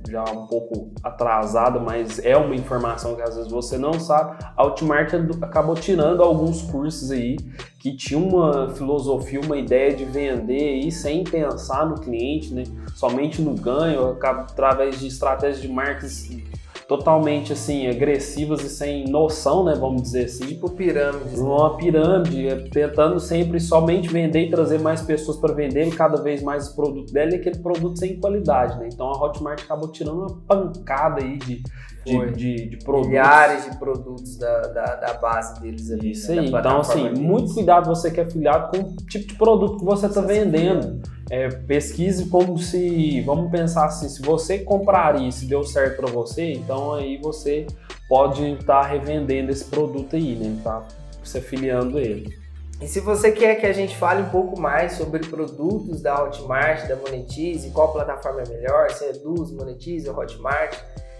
já 0.09 0.23
um 0.23 0.47
pouco 0.47 0.91
atrasada, 1.03 1.79
mas 1.79 2.19
é 2.19 2.35
uma 2.37 2.55
informação 2.55 3.15
que 3.15 3.21
às 3.21 3.35
vezes 3.35 3.51
você 3.51 3.77
não 3.77 3.93
sabe. 3.93 4.37
A 4.55 4.63
Outmark 4.63 5.13
acabou 5.41 5.75
tirando 5.75 6.21
alguns 6.21 6.61
cursos 6.61 7.11
aí 7.11 7.37
que 7.79 7.95
tinha 7.95 8.19
uma 8.19 8.69
filosofia, 8.69 9.39
uma 9.39 9.57
ideia 9.57 9.95
de 9.95 10.05
vender 10.05 10.83
aí 10.83 10.91
sem 10.91 11.23
pensar 11.23 11.85
no 11.85 11.95
cliente, 11.95 12.53
né? 12.53 12.63
Somente 12.95 13.41
no 13.41 13.53
ganho, 13.53 14.17
através 14.21 14.99
de 14.99 15.07
estratégias 15.07 15.61
de 15.61 15.67
marketing 15.67 16.43
totalmente 16.87 17.51
assim 17.51 17.87
agressivas 17.87 18.63
e 18.63 18.69
sem 18.69 19.05
noção, 19.09 19.65
né, 19.65 19.75
vamos 19.75 20.03
dizer 20.03 20.25
assim. 20.25 20.45
Tipo 20.45 20.69
pirâmides. 20.69 21.39
Uma 21.39 21.71
né? 21.71 21.77
pirâmide, 21.77 22.47
é, 22.47 22.55
tentando 22.69 23.19
sempre 23.19 23.59
somente 23.59 24.07
vender 24.07 24.45
e 24.45 24.49
trazer 24.49 24.79
mais 24.79 25.01
pessoas 25.01 25.37
para 25.37 25.53
vender 25.53 25.93
cada 25.95 26.21
vez 26.21 26.41
mais 26.41 26.69
o 26.69 26.75
produto 26.75 27.11
dela 27.11 27.31
e 27.31 27.35
aquele 27.35 27.59
produto 27.59 27.99
sem 27.99 28.19
qualidade, 28.19 28.79
né? 28.79 28.89
Então 28.91 29.07
a 29.07 29.23
Hotmart 29.23 29.61
acabou 29.61 29.91
tirando 29.91 30.19
uma 30.19 30.37
pancada 30.47 31.21
aí 31.21 31.37
de 31.37 31.61
de, 32.07 32.31
de, 32.31 32.69
de, 32.69 32.77
produtos. 32.77 33.09
Milhares 33.09 33.65
de 33.69 33.77
produtos 33.77 34.37
da, 34.37 34.61
da, 34.61 34.95
da 34.95 35.13
base 35.15 35.59
deles 35.59 35.91
ali. 35.91 36.11
Isso 36.11 36.31
né? 36.31 36.39
aí. 36.39 36.47
Então, 36.47 36.79
assim, 36.79 37.03
deles. 37.03 37.19
muito 37.19 37.53
cuidado 37.53 37.87
você 37.87 38.09
que 38.09 38.19
é 38.19 38.23
afiliado 38.23 38.71
com 38.71 38.87
o 38.87 38.95
tipo 39.07 39.27
de 39.27 39.35
produto 39.35 39.79
que 39.79 39.85
você 39.85 40.05
está 40.05 40.21
vendendo. 40.21 41.01
É, 41.29 41.49
pesquise 41.49 42.29
como 42.29 42.57
se, 42.57 43.21
vamos 43.21 43.51
pensar 43.51 43.85
assim, 43.85 44.07
se 44.07 44.21
você 44.21 44.59
compraria, 44.59 45.29
se 45.31 45.45
deu 45.45 45.63
certo 45.63 45.97
para 45.97 46.07
você, 46.07 46.53
então 46.53 46.93
aí 46.93 47.17
você 47.17 47.67
pode 48.07 48.43
estar 48.53 48.81
tá 48.81 48.87
revendendo 48.87 49.51
esse 49.51 49.65
produto 49.65 50.15
aí, 50.15 50.35
né? 50.35 50.59
Tá 50.63 50.87
se 51.23 51.37
afiliando 51.37 51.99
ele. 51.99 52.33
E 52.81 52.87
se 52.87 52.99
você 52.99 53.31
quer 53.31 53.55
que 53.55 53.65
a 53.65 53.73
gente 53.73 53.97
fale 53.97 54.21
um 54.21 54.29
pouco 54.29 54.59
mais 54.59 54.93
sobre 54.93 55.19
produtos 55.27 56.01
da 56.01 56.23
Hotmart, 56.23 56.87
da 56.87 56.95
Monetize, 56.95 57.71
qual 57.71 57.91
plataforma 57.91 58.43
é 58.43 58.49
melhor, 58.49 58.91
se 58.91 59.03
é 59.03 59.13
Luz, 59.23 59.51
Monetize 59.51 60.07
ou 60.07 60.17
Hotmart, 60.17 60.77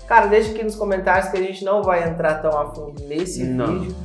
Cara, 0.08 0.28
deixa 0.28 0.52
aqui 0.52 0.64
nos 0.64 0.76
comentários 0.76 1.30
que 1.30 1.38
a 1.38 1.42
gente 1.42 1.66
não 1.66 1.84
vai 1.84 2.10
entrar 2.10 2.36
tão 2.36 2.58
a 2.58 2.74
fundo 2.74 3.04
nesse 3.04 3.44
não. 3.44 3.82
vídeo, 3.82 3.96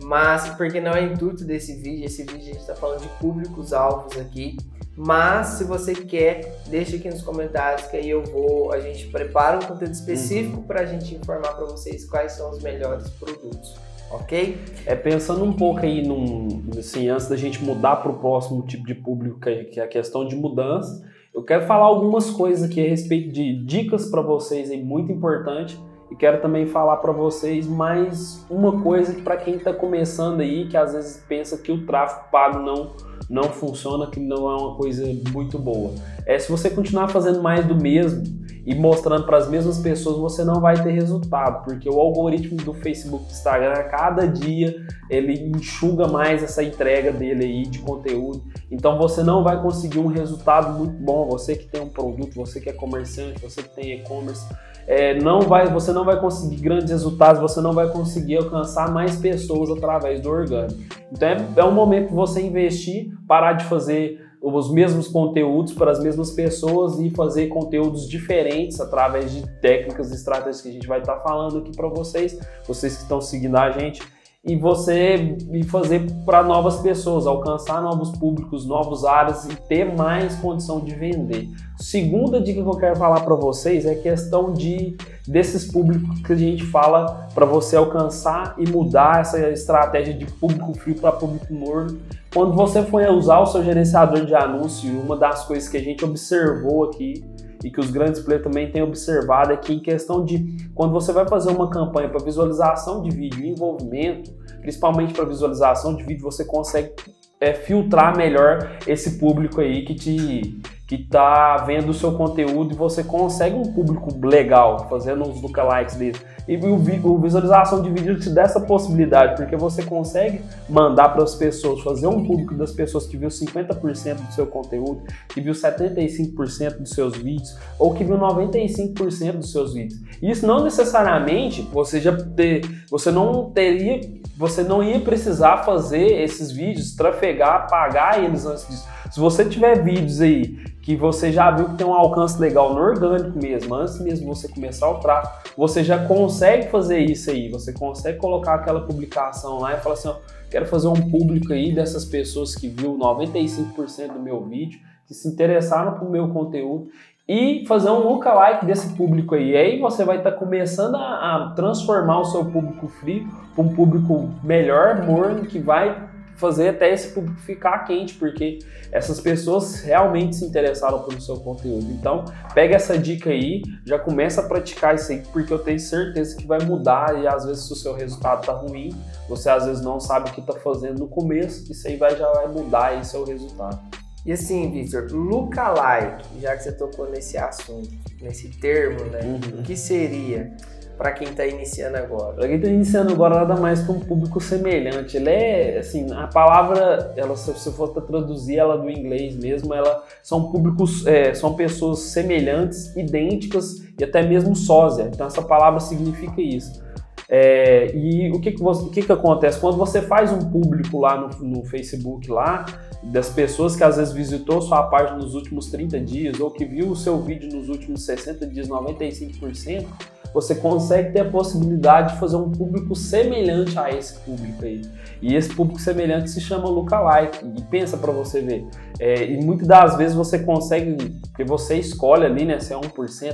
mas 0.00 0.48
porque 0.50 0.80
não 0.80 0.92
é 0.92 1.02
intuito 1.02 1.44
desse 1.44 1.74
vídeo, 1.74 2.04
esse 2.04 2.22
vídeo 2.22 2.38
a 2.38 2.44
gente 2.44 2.60
está 2.60 2.74
falando 2.76 3.00
de 3.00 3.08
públicos-alvos 3.18 4.16
aqui. 4.16 4.56
Mas 5.02 5.46
se 5.46 5.64
você 5.64 5.94
quer, 5.94 6.60
deixa 6.66 6.96
aqui 6.96 7.08
nos 7.08 7.22
comentários 7.22 7.86
que 7.88 7.96
aí 7.96 8.10
eu 8.10 8.22
vou, 8.22 8.70
a 8.70 8.80
gente 8.80 9.06
prepara 9.06 9.56
um 9.56 9.62
conteúdo 9.62 9.94
específico 9.94 10.58
uhum. 10.58 10.62
para 10.64 10.82
a 10.82 10.84
gente 10.84 11.14
informar 11.14 11.54
para 11.54 11.64
vocês 11.64 12.04
quais 12.04 12.32
são 12.32 12.50
os 12.50 12.62
melhores 12.62 13.08
produtos 13.08 13.74
ok? 14.10 14.58
É 14.84 14.94
pensando 14.94 15.44
um 15.44 15.52
pouco 15.52 15.80
aí 15.80 16.06
num, 16.06 16.64
assim, 16.78 17.08
antes 17.08 17.28
da 17.28 17.36
gente 17.36 17.62
mudar 17.62 17.96
para 17.96 18.10
o 18.10 18.18
próximo 18.18 18.62
tipo 18.66 18.84
de 18.84 18.94
público, 18.94 19.38
que 19.38 19.80
é 19.80 19.84
a 19.84 19.88
questão 19.88 20.26
de 20.26 20.34
mudança, 20.36 21.02
eu 21.32 21.44
quero 21.44 21.64
falar 21.64 21.86
algumas 21.86 22.28
coisas 22.28 22.68
aqui 22.68 22.84
a 22.84 22.88
respeito 22.88 23.32
de 23.32 23.64
dicas 23.64 24.10
para 24.10 24.20
vocês 24.20 24.70
aí 24.70 24.82
muito 24.82 25.12
importante 25.12 25.80
e 26.10 26.16
quero 26.16 26.40
também 26.40 26.66
falar 26.66 26.96
para 26.96 27.12
vocês 27.12 27.66
mais 27.66 28.44
uma 28.50 28.82
coisa 28.82 29.14
que 29.14 29.22
para 29.22 29.36
quem 29.36 29.54
está 29.54 29.72
começando 29.72 30.40
aí, 30.40 30.66
que 30.66 30.76
às 30.76 30.92
vezes 30.92 31.24
pensa 31.28 31.56
que 31.56 31.70
o 31.70 31.86
tráfego 31.86 32.28
pago 32.30 32.58
não 32.58 33.10
não 33.28 33.44
funciona, 33.44 34.08
que 34.08 34.18
não 34.18 34.50
é 34.50 34.56
uma 34.56 34.74
coisa 34.74 35.06
muito 35.32 35.56
boa. 35.56 35.92
É 36.26 36.36
se 36.36 36.50
você 36.50 36.68
continuar 36.68 37.06
fazendo 37.06 37.40
mais 37.40 37.64
do 37.64 37.76
mesmo 37.76 38.24
e 38.66 38.74
mostrando 38.74 39.24
para 39.24 39.36
as 39.36 39.48
mesmas 39.48 39.78
pessoas, 39.78 40.16
você 40.18 40.44
não 40.44 40.60
vai 40.60 40.82
ter 40.82 40.90
resultado, 40.90 41.64
porque 41.64 41.88
o 41.88 41.98
algoritmo 41.98 42.56
do 42.56 42.74
Facebook 42.74 43.26
e 43.28 43.32
Instagram, 43.32 43.72
a 43.72 43.84
cada 43.84 44.26
dia, 44.26 44.84
ele 45.08 45.48
enxuga 45.56 46.08
mais 46.08 46.42
essa 46.42 46.62
entrega 46.62 47.12
dele 47.12 47.44
aí 47.44 47.62
de 47.62 47.78
conteúdo. 47.78 48.42
Então 48.68 48.98
você 48.98 49.22
não 49.22 49.44
vai 49.44 49.62
conseguir 49.62 50.00
um 50.00 50.08
resultado 50.08 50.76
muito 50.76 50.94
bom. 51.02 51.28
Você 51.28 51.54
que 51.54 51.68
tem 51.68 51.80
um 51.80 51.88
produto, 51.88 52.34
você 52.34 52.60
que 52.60 52.68
é 52.68 52.72
comerciante, 52.72 53.40
você 53.40 53.62
que 53.62 53.70
tem 53.70 53.92
e-commerce, 53.92 54.44
é, 54.86 55.14
não 55.20 55.40
vai, 55.42 55.68
você 55.68 55.92
não 55.92 56.04
vai 56.04 56.20
conseguir 56.20 56.56
grandes 56.56 56.90
resultados, 56.90 57.40
você 57.40 57.60
não 57.60 57.72
vai 57.72 57.88
conseguir 57.88 58.36
alcançar 58.36 58.90
mais 58.90 59.16
pessoas 59.16 59.70
através 59.70 60.20
do 60.20 60.28
orgânico. 60.28 60.80
Então 61.12 61.28
é, 61.28 61.46
é 61.56 61.64
um 61.64 61.72
momento 61.72 62.08
de 62.08 62.14
você 62.14 62.40
investir, 62.40 63.12
parar 63.26 63.54
de 63.54 63.64
fazer 63.64 64.20
os 64.42 64.72
mesmos 64.72 65.06
conteúdos 65.06 65.74
para 65.74 65.90
as 65.90 66.02
mesmas 66.02 66.30
pessoas 66.30 66.98
e 66.98 67.10
fazer 67.10 67.48
conteúdos 67.48 68.08
diferentes 68.08 68.80
através 68.80 69.32
de 69.32 69.46
técnicas 69.60 70.10
e 70.10 70.14
estratégias 70.14 70.62
que 70.62 70.68
a 70.70 70.72
gente 70.72 70.88
vai 70.88 71.00
estar 71.00 71.16
falando 71.18 71.58
aqui 71.58 71.76
para 71.76 71.88
vocês, 71.88 72.38
vocês 72.66 72.96
que 72.96 73.02
estão 73.02 73.20
seguindo 73.20 73.56
a 73.56 73.70
gente 73.70 74.00
e 74.42 74.56
você 74.56 75.36
e 75.52 75.62
fazer 75.64 76.10
para 76.24 76.42
novas 76.42 76.78
pessoas, 76.80 77.26
alcançar 77.26 77.82
novos 77.82 78.10
públicos, 78.12 78.66
novos 78.66 79.04
áreas 79.04 79.44
e 79.44 79.54
ter 79.54 79.94
mais 79.94 80.34
condição 80.36 80.80
de 80.80 80.94
vender. 80.94 81.46
Segunda 81.76 82.40
dica 82.40 82.62
que 82.62 82.68
eu 82.68 82.76
quero 82.76 82.96
falar 82.96 83.20
para 83.20 83.34
vocês 83.34 83.84
é 83.84 83.92
a 83.92 84.00
questão 84.00 84.52
de 84.52 84.96
desses 85.28 85.70
públicos 85.70 86.20
que 86.20 86.32
a 86.32 86.36
gente 86.36 86.64
fala 86.64 87.28
para 87.34 87.44
você 87.44 87.76
alcançar 87.76 88.54
e 88.58 88.66
mudar 88.66 89.20
essa 89.20 89.50
estratégia 89.50 90.14
de 90.14 90.24
público 90.24 90.72
frio 90.72 90.94
para 90.94 91.12
público 91.12 91.52
morno. 91.52 92.00
Quando 92.32 92.54
você 92.54 92.82
for 92.82 93.06
usar 93.10 93.40
o 93.40 93.46
seu 93.46 93.62
gerenciador 93.62 94.24
de 94.24 94.34
anúncio, 94.34 94.90
uma 95.00 95.16
das 95.16 95.44
coisas 95.44 95.68
que 95.68 95.76
a 95.76 95.82
gente 95.82 96.04
observou 96.04 96.84
aqui 96.84 97.22
e 97.64 97.70
que 97.70 97.80
os 97.80 97.90
grandes 97.90 98.20
players 98.20 98.44
também 98.44 98.70
têm 98.70 98.82
observado 98.82 99.52
é 99.52 99.56
que 99.56 99.72
em 99.72 99.80
questão 99.80 100.24
de 100.24 100.56
quando 100.74 100.92
você 100.92 101.12
vai 101.12 101.28
fazer 101.28 101.50
uma 101.50 101.68
campanha 101.68 102.08
para 102.08 102.24
visualização 102.24 103.02
de 103.02 103.10
vídeo 103.10 103.44
e 103.44 103.48
envolvimento, 103.50 104.32
principalmente 104.60 105.12
para 105.12 105.24
visualização 105.24 105.94
de 105.94 106.02
vídeo, 106.04 106.22
você 106.22 106.44
consegue 106.44 106.92
é, 107.40 107.54
filtrar 107.54 108.16
melhor 108.16 108.78
esse 108.86 109.18
público 109.18 109.60
aí 109.60 109.84
que 109.84 109.94
te 109.94 110.60
que 110.90 110.96
está 110.96 111.58
vendo 111.58 111.90
o 111.90 111.94
seu 111.94 112.14
conteúdo 112.14 112.74
e 112.74 112.76
você 112.76 113.04
consegue 113.04 113.54
um 113.54 113.72
público 113.72 114.10
legal 114.26 114.88
fazendo 114.88 115.22
os 115.22 115.40
lookalikes 115.40 115.94
dele. 115.94 116.18
E 116.48 116.56
o, 116.56 116.74
o 116.74 117.18
visualização 117.20 117.80
de 117.80 117.88
vídeo 117.90 118.18
te 118.18 118.28
dá 118.28 118.42
essa 118.42 118.60
possibilidade, 118.60 119.36
porque 119.36 119.56
você 119.56 119.84
consegue 119.84 120.40
mandar 120.68 121.10
para 121.10 121.22
as 121.22 121.36
pessoas, 121.36 121.80
fazer 121.82 122.08
um 122.08 122.24
público 122.24 122.56
das 122.56 122.72
pessoas 122.72 123.06
que 123.06 123.16
viu 123.16 123.28
50% 123.28 124.16
do 124.16 124.32
seu 124.32 124.48
conteúdo, 124.48 125.02
que 125.28 125.40
viu 125.40 125.52
75% 125.52 126.78
dos 126.78 126.90
seus 126.90 127.16
vídeos, 127.16 127.56
ou 127.78 127.94
que 127.94 128.02
viu 128.02 128.18
95% 128.18 129.34
dos 129.34 129.52
seus 129.52 129.74
vídeos. 129.74 130.00
Isso 130.20 130.44
não 130.44 130.64
necessariamente 130.64 131.62
você 131.72 132.00
já 132.00 132.16
ter, 132.16 132.62
você 132.90 133.12
não 133.12 133.52
teria, 133.52 134.00
você 134.36 134.64
não 134.64 134.82
ia 134.82 134.98
precisar 134.98 135.58
fazer 135.58 136.20
esses 136.20 136.50
vídeos, 136.50 136.96
trafegar, 136.96 137.68
pagar 137.70 138.24
eles 138.24 138.44
antes 138.44 138.66
disso. 138.66 138.88
Se 139.10 139.18
você 139.18 139.44
tiver 139.44 139.82
vídeos 139.82 140.20
aí 140.20 140.58
que 140.90 140.96
você 140.96 141.30
já 141.30 141.52
viu 141.52 141.68
que 141.68 141.76
tem 141.76 141.86
um 141.86 141.94
alcance 141.94 142.40
legal 142.40 142.74
no 142.74 142.80
orgânico 142.80 143.38
mesmo, 143.38 143.76
antes 143.76 144.00
mesmo 144.00 144.34
você 144.34 144.48
começar 144.48 144.90
o 144.90 144.98
tráfego, 144.98 145.54
você 145.56 145.84
já 145.84 146.04
consegue 146.04 146.68
fazer 146.68 146.98
isso 146.98 147.30
aí, 147.30 147.48
você 147.48 147.72
consegue 147.72 148.18
colocar 148.18 148.54
aquela 148.54 148.80
publicação 148.80 149.60
lá 149.60 149.74
e 149.74 149.76
falar 149.76 149.94
assim, 149.94 150.08
ó, 150.08 150.16
quero 150.50 150.66
fazer 150.66 150.88
um 150.88 151.10
público 151.10 151.52
aí 151.52 151.72
dessas 151.72 152.04
pessoas 152.04 152.56
que 152.56 152.66
viu 152.66 152.98
95% 152.98 154.14
do 154.14 154.18
meu 154.18 154.44
vídeo, 154.44 154.80
que 155.06 155.14
se 155.14 155.28
interessaram 155.28 155.92
pro 155.92 156.10
meu 156.10 156.30
conteúdo 156.30 156.88
e 157.28 157.64
fazer 157.68 157.90
um 157.90 158.00
lookalike 158.00 158.66
desse 158.66 158.92
público 158.96 159.36
aí. 159.36 159.50
E 159.50 159.56
aí 159.56 159.78
você 159.78 160.04
vai 160.04 160.18
estar 160.18 160.32
tá 160.32 160.36
começando 160.36 160.96
a, 160.96 161.36
a, 161.36 161.52
transformar 161.54 162.18
o 162.18 162.24
seu 162.24 162.44
público 162.46 162.88
frio 162.88 163.28
para 163.54 163.62
um 163.62 163.72
público 163.72 164.28
melhor, 164.42 165.06
morno, 165.06 165.46
que 165.46 165.60
vai 165.60 166.09
fazer 166.40 166.70
até 166.70 166.92
esse 166.92 167.08
público 167.08 167.38
ficar 167.40 167.80
quente, 167.80 168.14
porque 168.14 168.58
essas 168.90 169.20
pessoas 169.20 169.82
realmente 169.82 170.36
se 170.36 170.44
interessaram 170.44 171.02
pelo 171.02 171.20
seu 171.20 171.36
conteúdo. 171.36 171.86
Então, 171.92 172.24
pega 172.54 172.74
essa 172.74 172.98
dica 172.98 173.30
aí, 173.30 173.62
já 173.86 173.98
começa 173.98 174.40
a 174.40 174.44
praticar 174.44 174.94
isso 174.94 175.12
aí, 175.12 175.22
porque 175.32 175.52
eu 175.52 175.58
tenho 175.58 175.78
certeza 175.78 176.36
que 176.36 176.46
vai 176.46 176.58
mudar 176.64 177.22
e 177.22 177.28
às 177.28 177.44
vezes 177.44 177.66
se 177.66 177.72
o 177.72 177.76
seu 177.76 177.94
resultado 177.94 178.44
tá 178.44 178.52
ruim, 178.52 178.90
você 179.28 179.50
às 179.50 179.66
vezes 179.66 179.82
não 179.82 180.00
sabe 180.00 180.30
o 180.30 180.32
que 180.32 180.42
tá 180.42 180.54
fazendo 180.54 180.98
no 180.98 181.08
começo, 181.08 181.70
isso 181.70 181.86
aí 181.86 181.96
vai, 181.96 182.16
já 182.16 182.30
vai 182.32 182.48
mudar 182.48 182.86
aí 182.86 183.04
seu 183.04 183.24
resultado. 183.24 183.78
E 184.24 184.32
assim, 184.32 184.70
Victor, 184.70 185.06
lookalike, 185.12 186.40
já 186.40 186.56
que 186.56 186.62
você 186.62 186.72
tocou 186.72 187.08
nesse 187.08 187.38
assunto, 187.38 187.88
nesse 188.20 188.48
termo, 188.60 189.04
né? 189.06 189.20
Uhum. 189.22 189.60
O 189.60 189.62
que 189.62 189.76
seria? 189.76 190.54
Para 191.00 191.12
quem 191.12 191.28
está 191.28 191.46
iniciando 191.46 191.96
agora? 191.96 192.34
Para 192.34 192.46
quem 192.46 192.56
está 192.56 192.68
iniciando 192.68 193.10
agora, 193.10 193.36
nada 193.36 193.56
mais 193.56 193.80
que 193.80 193.90
um 193.90 194.00
público 194.00 194.38
semelhante. 194.38 195.16
Ele 195.16 195.30
é, 195.30 195.78
assim, 195.78 196.12
a 196.12 196.26
palavra, 196.26 197.14
ela, 197.16 197.34
se 197.38 197.50
você 197.50 197.72
for 197.72 197.88
traduzir 197.88 198.58
ela 198.58 198.76
do 198.76 198.90
inglês 198.90 199.34
mesmo, 199.34 199.72
ela 199.72 200.04
são 200.22 200.52
públicos, 200.52 201.06
é, 201.06 201.32
são 201.32 201.54
pessoas 201.54 202.00
semelhantes, 202.00 202.94
idênticas 202.94 203.82
e 203.98 204.04
até 204.04 204.20
mesmo 204.20 204.54
sósia. 204.54 205.04
Então 205.10 205.26
essa 205.26 205.40
palavra 205.40 205.80
significa 205.80 206.38
isso. 206.38 206.82
É, 207.26 207.96
e 207.96 208.30
o 208.32 208.38
que 208.38 208.52
que, 208.52 208.62
você, 208.62 208.82
o 208.82 208.90
que 208.90 209.00
que 209.00 209.12
acontece? 209.12 209.58
Quando 209.58 209.78
você 209.78 210.02
faz 210.02 210.30
um 210.30 210.50
público 210.50 211.00
lá 211.00 211.16
no, 211.16 211.28
no 211.46 211.64
Facebook 211.64 212.30
lá, 212.30 212.66
das 213.02 213.30
pessoas 213.30 213.74
que 213.74 213.82
às 213.82 213.96
vezes 213.96 214.12
visitou 214.12 214.60
sua 214.60 214.82
página 214.82 215.16
nos 215.16 215.34
últimos 215.34 215.70
30 215.70 215.98
dias 216.00 216.40
ou 216.40 216.50
que 216.50 216.66
viu 216.66 216.90
o 216.90 216.96
seu 216.96 217.18
vídeo 217.22 217.50
nos 217.56 217.70
últimos 217.70 218.04
60 218.04 218.46
dias, 218.46 218.68
95%, 218.68 219.86
você 220.32 220.54
consegue 220.54 221.12
ter 221.12 221.20
a 221.20 221.30
possibilidade 221.30 222.14
de 222.14 222.20
fazer 222.20 222.36
um 222.36 222.50
público 222.50 222.94
semelhante 222.94 223.78
a 223.78 223.90
esse 223.90 224.18
público 224.20 224.64
aí. 224.64 224.82
E 225.22 225.34
esse 225.34 225.54
público 225.54 225.80
semelhante 225.80 226.30
se 226.30 226.40
chama 226.40 226.68
lookalike. 226.68 227.44
E 227.44 227.62
pensa 227.62 227.96
para 227.96 228.12
você 228.12 228.40
ver. 228.40 228.66
É, 228.98 229.24
e 229.24 229.42
muitas 229.44 229.66
das 229.66 229.96
vezes 229.96 230.14
você 230.14 230.38
consegue, 230.38 230.96
porque 231.28 231.44
você 231.44 231.76
escolhe 231.76 232.24
ali, 232.24 232.44
né, 232.44 232.60
se 232.60 232.72
é 232.72 232.76
1%, 232.76 232.90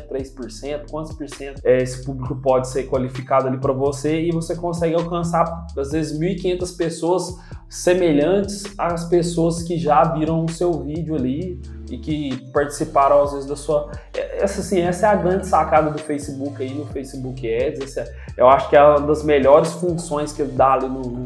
3%, 0.08 0.90
quantos 0.90 1.12
por 1.12 1.28
cento 1.28 1.60
é, 1.64 1.82
esse 1.82 2.04
público 2.04 2.36
pode 2.36 2.68
ser 2.68 2.84
qualificado 2.84 3.48
ali 3.48 3.58
para 3.58 3.72
você 3.72 4.22
e 4.22 4.30
você 4.30 4.54
consegue 4.54 4.94
alcançar, 4.94 5.66
às 5.76 5.90
vezes, 5.90 6.18
1.500 6.18 6.76
pessoas 6.76 7.34
semelhantes 7.68 8.64
às 8.78 9.08
pessoas 9.08 9.62
que 9.62 9.76
já 9.76 10.04
viram 10.04 10.44
o 10.44 10.50
seu 10.50 10.72
vídeo 10.84 11.16
ali 11.16 11.60
e 11.90 11.98
que 11.98 12.50
participaram 12.52 13.22
às 13.22 13.32
vezes 13.32 13.46
da 13.46 13.56
sua. 13.56 13.90
É, 14.14 14.42
essa, 14.42 14.60
assim, 14.60 14.80
essa 14.80 15.06
é 15.06 15.10
a 15.10 15.14
grande 15.14 15.46
sacada 15.46 15.90
do 15.90 15.98
Facebook 15.98 16.62
aí, 16.62 16.74
no 16.74 16.86
Facebook 16.86 17.46
Ads. 17.46 17.96
É, 17.96 18.14
eu 18.36 18.48
acho 18.48 18.68
que 18.68 18.76
é 18.76 18.82
uma 18.82 19.00
das 19.00 19.22
melhores 19.22 19.72
funções 19.72 20.32
que 20.32 20.42
ele 20.42 20.52
dá 20.52 20.72
ali 20.72 20.88
no, 20.88 21.02
no, 21.02 21.24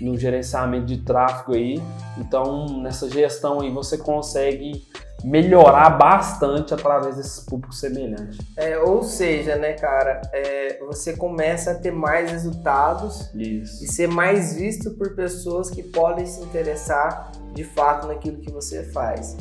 no 0.00 0.18
gerenciamento 0.18 0.86
de 0.86 0.98
tráfego 0.98 1.54
aí. 1.54 1.82
Então, 2.18 2.80
nessa 2.80 3.08
gestão 3.08 3.60
aí 3.60 3.70
você 3.70 3.98
consegue 3.98 4.82
melhorar 5.24 5.88
bastante 5.90 6.74
através 6.74 7.16
desses 7.16 7.40
públicos 7.40 7.80
semelhantes. 7.80 8.38
É, 8.56 8.78
ou 8.78 9.02
seja, 9.02 9.56
né, 9.56 9.72
cara, 9.72 10.20
é, 10.32 10.78
você 10.80 11.16
começa 11.16 11.70
a 11.70 11.74
ter 11.74 11.90
mais 11.90 12.30
resultados 12.30 13.30
Isso. 13.34 13.82
e 13.82 13.88
ser 13.88 14.06
mais 14.06 14.54
visto 14.54 14.90
por 14.90 15.14
pessoas 15.14 15.70
que 15.70 15.82
podem 15.82 16.26
se 16.26 16.42
interessar 16.42 17.32
de 17.54 17.64
fato 17.64 18.06
naquilo 18.06 18.38
que 18.38 18.52
você 18.52 18.84
faz. 18.92 19.36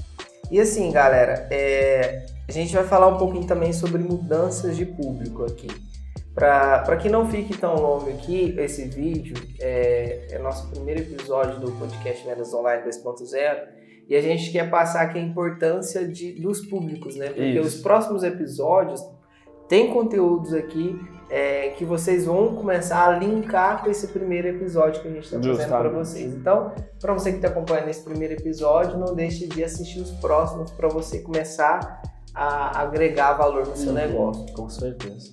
E 0.53 0.59
assim, 0.59 0.91
galera, 0.91 1.47
é, 1.49 2.27
a 2.47 2.51
gente 2.51 2.71
vai 2.75 2.83
falar 2.83 3.07
um 3.07 3.17
pouquinho 3.17 3.47
também 3.47 3.73
sobre 3.73 4.03
mudanças 4.03 4.77
de 4.77 4.85
público 4.85 5.43
aqui. 5.43 5.65
Para 6.35 6.95
que 6.95 7.09
não 7.09 7.27
fique 7.27 7.57
tão 7.57 7.73
longo 7.73 8.07
aqui, 8.11 8.53
esse 8.59 8.85
vídeo 8.85 9.33
é, 9.59 10.27
é 10.29 10.37
nosso 10.37 10.69
primeiro 10.69 11.01
episódio 11.01 11.59
do 11.59 11.71
podcast 11.71 12.23
Vendas 12.23 12.53
Online 12.53 12.83
2.0 12.83 13.63
e 14.07 14.15
a 14.15 14.21
gente 14.21 14.51
quer 14.51 14.69
passar 14.69 15.01
aqui 15.01 15.17
a 15.17 15.21
importância 15.23 16.07
de, 16.07 16.33
dos 16.33 16.63
públicos, 16.67 17.15
né? 17.15 17.29
Porque 17.29 17.41
Isso. 17.41 17.67
os 17.69 17.75
próximos 17.81 18.21
episódios 18.21 19.03
tem 19.67 19.91
conteúdos 19.91 20.53
aqui 20.53 20.95
é, 21.33 21.69
que 21.69 21.83
vocês 21.83 22.25
vão 22.25 22.55
começar 22.55 23.07
a 23.07 23.17
linkar 23.17 23.83
com 23.83 23.89
esse 23.89 24.07
primeiro 24.09 24.49
episódio 24.49 25.01
que 25.01 25.07
a 25.07 25.11
gente 25.11 25.23
está 25.23 25.41
fazendo 25.41 25.67
para 25.67 25.89
vocês. 25.89 26.31
Então, 26.31 26.71
para 27.01 27.11
você 27.11 27.31
que 27.31 27.37
está 27.37 27.47
acompanhando 27.47 27.89
esse 27.89 28.03
primeiro 28.03 28.35
episódio, 28.35 28.99
não 28.99 29.15
deixe 29.15 29.47
de 29.47 29.63
assistir 29.63 29.99
os 29.99 30.11
próximos 30.11 30.69
para 30.69 30.87
você 30.87 31.21
começar 31.21 32.03
a 32.35 32.81
agregar 32.81 33.33
valor 33.33 33.65
no 33.65 33.75
seu 33.75 33.89
uhum, 33.89 33.95
negócio. 33.95 34.45
Com 34.53 34.69
certeza. 34.69 35.31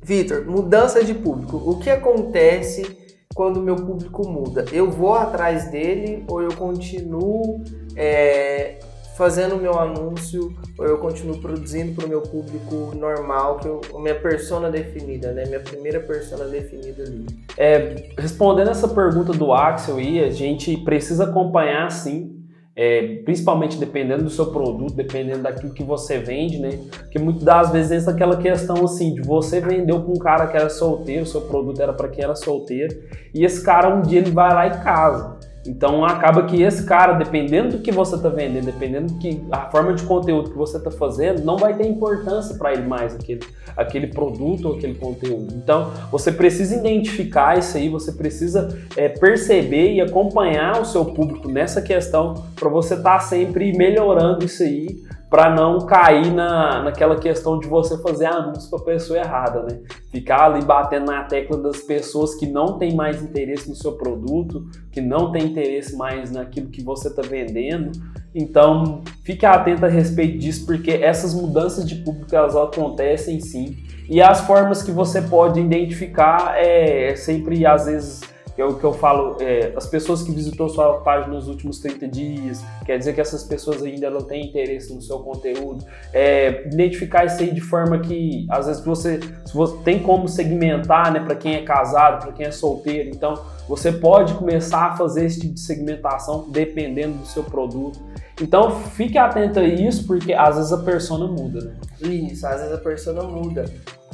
Vitor, 0.00 0.46
mudança 0.46 1.02
de 1.02 1.14
público. 1.14 1.56
O 1.56 1.80
que 1.80 1.90
acontece 1.90 2.96
quando 3.34 3.56
o 3.56 3.62
meu 3.62 3.74
público 3.74 4.28
muda? 4.28 4.64
Eu 4.70 4.88
vou 4.88 5.14
atrás 5.14 5.68
dele 5.68 6.24
ou 6.28 6.40
eu 6.40 6.54
continuo 6.54 7.60
é, 7.96 8.78
fazendo 9.20 9.56
o 9.56 9.58
meu 9.58 9.78
anúncio 9.78 10.56
ou 10.78 10.86
eu 10.86 10.96
continuo 10.96 11.36
produzindo 11.36 11.94
para 11.94 12.06
o 12.06 12.08
meu 12.08 12.22
público 12.22 12.94
normal, 12.96 13.58
que 13.58 13.68
eu, 13.68 13.82
minha 14.00 14.14
persona 14.14 14.70
definida, 14.70 15.30
né? 15.32 15.44
Minha 15.44 15.60
primeira 15.60 16.00
persona 16.00 16.46
definida 16.46 17.02
ali. 17.02 17.26
É, 17.54 18.12
respondendo 18.16 18.70
essa 18.70 18.88
pergunta 18.88 19.34
do 19.34 19.52
Axel 19.52 19.98
a 19.98 20.30
gente 20.30 20.74
precisa 20.78 21.24
acompanhar 21.24 21.90
sim. 21.90 22.38
É, 22.74 23.16
principalmente 23.24 23.76
dependendo 23.76 24.22
do 24.22 24.30
seu 24.30 24.46
produto, 24.46 24.94
dependendo 24.94 25.42
daquilo 25.42 25.74
que 25.74 25.82
você 25.82 26.16
vende, 26.18 26.58
né? 26.58 26.78
Porque 26.90 27.18
muitas 27.18 27.42
das 27.42 27.70
vezes 27.72 28.08
é 28.08 28.10
aquela 28.10 28.38
questão 28.38 28.82
assim 28.84 29.12
de 29.12 29.20
você 29.20 29.60
vendeu 29.60 30.00
para 30.00 30.10
um 30.10 30.18
cara 30.18 30.46
que 30.46 30.56
era 30.56 30.70
solteiro, 30.70 31.26
seu 31.26 31.42
produto 31.42 31.82
era 31.82 31.92
para 31.92 32.08
quem 32.08 32.24
era 32.24 32.34
solteiro, 32.34 32.96
e 33.34 33.44
esse 33.44 33.62
cara 33.62 33.94
um 33.94 34.00
dia 34.00 34.20
ele 34.20 34.30
vai 34.30 34.54
lá 34.54 34.66
e 34.68 34.82
casa. 34.82 35.39
Então 35.66 36.04
acaba 36.04 36.44
que 36.44 36.62
esse 36.62 36.84
cara, 36.84 37.12
dependendo 37.12 37.76
do 37.76 37.82
que 37.82 37.92
você 37.92 38.16
está 38.16 38.28
vendendo, 38.28 38.64
dependendo 38.64 39.12
do 39.12 39.18
que 39.18 39.42
a 39.50 39.70
forma 39.70 39.92
de 39.92 40.02
conteúdo 40.04 40.50
que 40.50 40.56
você 40.56 40.78
está 40.78 40.90
fazendo, 40.90 41.44
não 41.44 41.56
vai 41.58 41.74
ter 41.74 41.86
importância 41.86 42.56
para 42.56 42.72
ele 42.72 42.86
mais 42.86 43.14
aquele, 43.14 43.40
aquele 43.76 44.06
produto 44.06 44.68
ou 44.68 44.76
aquele 44.76 44.94
conteúdo. 44.94 45.54
Então 45.54 45.92
você 46.10 46.32
precisa 46.32 46.76
identificar 46.76 47.58
isso 47.58 47.76
aí, 47.76 47.88
você 47.88 48.12
precisa 48.12 48.68
é, 48.96 49.08
perceber 49.08 49.92
e 49.92 50.00
acompanhar 50.00 50.80
o 50.80 50.84
seu 50.84 51.04
público 51.04 51.48
nessa 51.48 51.82
questão 51.82 52.46
para 52.56 52.68
você 52.68 52.94
estar 52.94 53.18
tá 53.18 53.20
sempre 53.20 53.76
melhorando 53.76 54.44
isso 54.44 54.62
aí 54.62 55.02
para 55.30 55.48
não 55.54 55.86
cair 55.86 56.32
na, 56.32 56.82
naquela 56.82 57.16
questão 57.16 57.56
de 57.56 57.68
você 57.68 57.96
fazer 58.02 58.26
anúncio 58.26 58.68
para 58.68 58.80
pessoa 58.80 59.20
errada, 59.20 59.62
né? 59.62 59.78
Ficar 60.10 60.46
ali 60.46 60.64
batendo 60.64 61.06
na 61.06 61.22
tecla 61.22 61.56
das 61.56 61.78
pessoas 61.78 62.34
que 62.34 62.46
não 62.46 62.76
têm 62.78 62.96
mais 62.96 63.22
interesse 63.22 63.68
no 63.68 63.76
seu 63.76 63.92
produto, 63.92 64.68
que 64.90 65.00
não 65.00 65.30
têm 65.30 65.44
interesse 65.44 65.96
mais 65.96 66.32
naquilo 66.32 66.68
que 66.68 66.82
você 66.82 67.06
está 67.06 67.22
vendendo. 67.22 67.92
Então, 68.34 69.02
fique 69.24 69.46
atento 69.46 69.86
a 69.86 69.88
respeito 69.88 70.38
disso, 70.38 70.66
porque 70.66 70.90
essas 70.90 71.32
mudanças 71.32 71.88
de 71.88 71.94
público 71.96 72.34
elas 72.34 72.56
acontecem 72.56 73.40
sim. 73.40 73.76
E 74.08 74.20
as 74.20 74.40
formas 74.40 74.82
que 74.82 74.90
você 74.90 75.22
pode 75.22 75.60
identificar 75.60 76.54
é 76.56 77.14
sempre, 77.14 77.64
às 77.64 77.86
vezes, 77.86 78.20
que 78.54 78.60
é 78.60 78.64
o 78.64 78.74
que 78.74 78.84
eu 78.84 78.92
falo, 78.92 79.36
é, 79.40 79.72
as 79.76 79.86
pessoas 79.86 80.22
que 80.22 80.32
visitou 80.32 80.68
sua 80.68 81.00
página 81.00 81.34
nos 81.34 81.48
últimos 81.48 81.78
30 81.78 82.08
dias, 82.08 82.64
quer 82.84 82.98
dizer 82.98 83.14
que 83.14 83.20
essas 83.20 83.44
pessoas 83.44 83.82
ainda 83.82 84.10
não 84.10 84.22
têm 84.22 84.46
interesse 84.46 84.94
no 84.94 85.00
seu 85.00 85.18
conteúdo. 85.20 85.84
É, 86.12 86.66
identificar 86.66 87.24
isso 87.24 87.40
aí 87.40 87.52
de 87.52 87.60
forma 87.60 87.98
que, 88.00 88.46
às 88.50 88.66
vezes, 88.66 88.84
você, 88.84 89.20
você 89.52 89.76
tem 89.84 90.02
como 90.02 90.28
segmentar, 90.28 91.12
né, 91.12 91.20
para 91.20 91.34
quem 91.34 91.54
é 91.54 91.62
casado, 91.62 92.22
para 92.24 92.32
quem 92.32 92.46
é 92.46 92.50
solteiro. 92.50 93.10
Então, 93.10 93.34
você 93.68 93.92
pode 93.92 94.34
começar 94.34 94.86
a 94.86 94.96
fazer 94.96 95.26
esse 95.26 95.40
tipo 95.40 95.54
de 95.54 95.60
segmentação 95.60 96.50
dependendo 96.50 97.18
do 97.18 97.26
seu 97.26 97.44
produto. 97.44 98.00
Então, 98.40 98.70
fique 98.70 99.18
atento 99.18 99.60
a 99.60 99.64
isso, 99.64 100.06
porque 100.06 100.32
às 100.32 100.56
vezes 100.56 100.72
a 100.72 100.78
persona 100.78 101.26
muda, 101.26 101.60
né? 101.60 101.76
Isso, 102.00 102.46
às 102.46 102.60
vezes 102.60 102.74
a 102.74 102.78
persona 102.78 103.22
muda. 103.22 103.66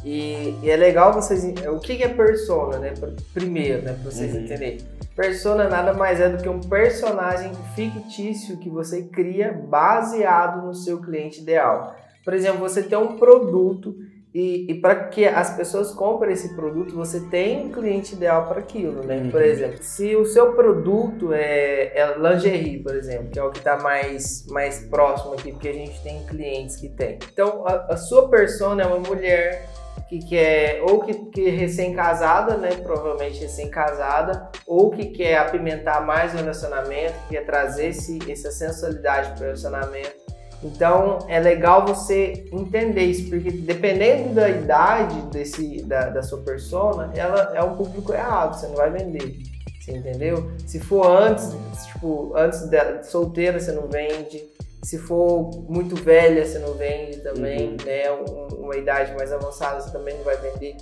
E, 0.07 0.57
e, 0.63 0.71
é 0.71 0.77
legal 0.77 1.13
vocês. 1.13 1.45
O 1.67 1.81
que 1.81 2.01
é 2.01 2.07
persona, 2.07 2.79
né? 2.79 2.95
Primeiro, 3.35 3.83
né? 3.83 3.93
Pra 3.93 4.09
vocês 4.09 4.33
uhum. 4.33 4.43
entenderem. 4.43 4.79
Persona 5.17 5.69
nada 5.69 5.93
mais 5.93 6.21
é 6.21 6.29
do 6.29 6.41
que 6.41 6.49
um 6.49 6.61
personagem 6.61 7.51
fictício 7.75 8.57
que 8.59 8.71
você 8.71 9.03
cria 9.03 9.53
baseado 9.53 10.65
no 10.65 10.75
seu 10.75 11.01
cliente 11.01 11.41
ideal. 11.41 11.97
Por 12.25 12.35
exemplo, 12.35 12.61
você 12.61 12.85
tem 12.85 12.97
um 12.97 13.17
produto 13.17 13.97
e, 14.33 14.71
e 14.71 14.75
para 14.81 15.07
que 15.07 15.25
as 15.25 15.57
pessoas 15.57 15.91
comprem 15.91 16.35
esse 16.35 16.55
produto, 16.55 16.95
você 16.95 17.21
tem 17.29 17.67
um 17.67 17.73
cliente 17.73 18.15
ideal 18.15 18.47
para 18.47 18.61
aquilo, 18.61 19.03
né? 19.03 19.17
Uhum. 19.17 19.31
Por 19.31 19.43
exemplo, 19.43 19.79
se 19.81 20.15
o 20.15 20.25
seu 20.25 20.53
produto 20.53 21.33
é, 21.33 21.99
é 21.99 22.17
lingerie, 22.17 22.81
por 22.81 22.95
exemplo, 22.95 23.31
que 23.31 23.39
é 23.41 23.43
o 23.43 23.51
que 23.51 23.59
está 23.59 23.79
mais, 23.79 24.47
mais 24.47 24.87
próximo 24.87 25.33
aqui, 25.33 25.51
porque 25.51 25.69
a 25.69 25.73
gente 25.73 26.01
tem 26.01 26.25
clientes 26.27 26.77
que 26.77 26.91
tem. 26.91 27.19
Então, 27.33 27.67
a, 27.67 27.95
a 27.95 27.97
sua 27.97 28.29
persona 28.29 28.83
é 28.83 28.87
uma 28.87 29.01
mulher 29.01 29.67
que 30.09 30.21
quer, 30.21 30.83
ou 30.83 31.01
que, 31.01 31.15
que 31.15 31.49
é 31.49 31.51
recém-casada, 31.51 32.57
né? 32.57 32.71
Provavelmente 32.77 33.41
recém-casada, 33.41 34.51
ou 34.67 34.91
que 34.91 35.07
quer 35.07 35.39
apimentar 35.39 36.05
mais 36.05 36.33
o 36.33 36.37
relacionamento, 36.37 37.15
que 37.29 37.35
quer 37.35 37.45
trazer 37.45 37.89
esse, 37.89 38.19
essa 38.31 38.51
sensualidade 38.51 39.31
para 39.31 39.43
o 39.43 39.45
relacionamento. 39.45 40.27
Então 40.63 41.19
é 41.29 41.39
legal 41.39 41.85
você 41.87 42.45
entender 42.53 43.05
isso, 43.05 43.29
porque 43.29 43.51
dependendo 43.51 44.35
da 44.35 44.49
idade 44.49 45.21
desse, 45.31 45.83
da, 45.83 46.09
da 46.09 46.23
sua 46.23 46.43
persona, 46.43 47.13
ela 47.15 47.53
é 47.55 47.63
um 47.63 47.77
público 47.77 48.13
errado, 48.13 48.59
você 48.59 48.67
não 48.67 48.77
vai 48.77 48.91
vender. 48.91 49.37
Você 49.81 49.93
entendeu? 49.93 50.51
Se 50.67 50.81
for 50.81 51.07
antes, 51.07 51.53
tipo, 51.93 52.33
antes 52.35 52.69
da 52.69 53.03
solteira, 53.05 53.61
você 53.61 53.71
não 53.71 53.87
vende. 53.87 54.43
Se 54.87 54.99
for 54.99 55.51
muito 55.69 55.97
velha, 55.97 56.47
você 56.47 56.61
não 56.61 56.75
vende 56.75 57.17
também, 57.17 57.71
uhum. 57.71 57.77
né? 57.85 58.09
uma 58.57 58.77
idade 58.77 59.17
mais 59.17 59.33
avançada, 59.33 59.81
você 59.81 59.91
também 59.91 60.17
não 60.17 60.23
vai 60.23 60.37
vender. 60.37 60.77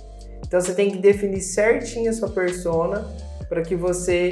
Então 0.45 0.61
você 0.61 0.75
tem 0.75 0.91
que 0.91 0.99
definir 0.99 1.41
certinho 1.41 2.11
a 2.11 2.13
sua 2.13 2.29
persona 2.29 3.03
para 3.49 3.63
que 3.63 3.75
você, 3.75 4.29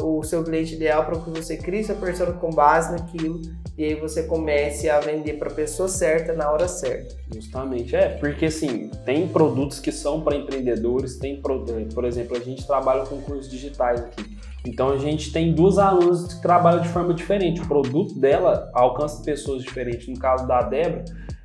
o 0.00 0.22
seu 0.22 0.44
cliente 0.44 0.76
ideal, 0.76 1.04
para 1.04 1.18
que 1.18 1.30
você 1.30 1.56
crie 1.56 1.82
sua 1.82 1.96
persona 1.96 2.34
com 2.34 2.50
base 2.50 2.92
naquilo 2.92 3.42
e 3.76 3.84
aí 3.86 3.94
você 3.96 4.22
comece 4.22 4.88
a 4.88 5.00
vender 5.00 5.40
para 5.40 5.50
a 5.50 5.54
pessoa 5.54 5.88
certa 5.88 6.32
na 6.32 6.48
hora 6.48 6.68
certa. 6.68 7.16
Justamente, 7.34 7.96
é, 7.96 8.10
porque 8.10 8.46
assim, 8.46 8.92
tem 9.04 9.26
produtos 9.26 9.80
que 9.80 9.90
são 9.90 10.20
para 10.20 10.36
empreendedores, 10.36 11.16
tem, 11.16 11.42
por 11.42 12.04
exemplo, 12.04 12.36
a 12.36 12.40
gente 12.40 12.64
trabalha 12.64 13.04
com 13.04 13.20
cursos 13.20 13.50
digitais 13.50 14.02
aqui. 14.02 14.36
Então 14.68 14.90
a 14.90 14.98
gente 14.98 15.32
tem 15.32 15.52
duas 15.52 15.78
alunas 15.78 16.34
que 16.34 16.42
trabalham 16.42 16.82
de 16.82 16.88
forma 16.88 17.14
diferente. 17.14 17.60
O 17.60 17.66
produto 17.66 18.18
dela 18.18 18.70
alcança 18.74 19.22
pessoas 19.22 19.62
diferentes. 19.62 20.08
No 20.08 20.18
caso 20.18 20.46
da 20.46 20.60
Débora, 20.62 21.04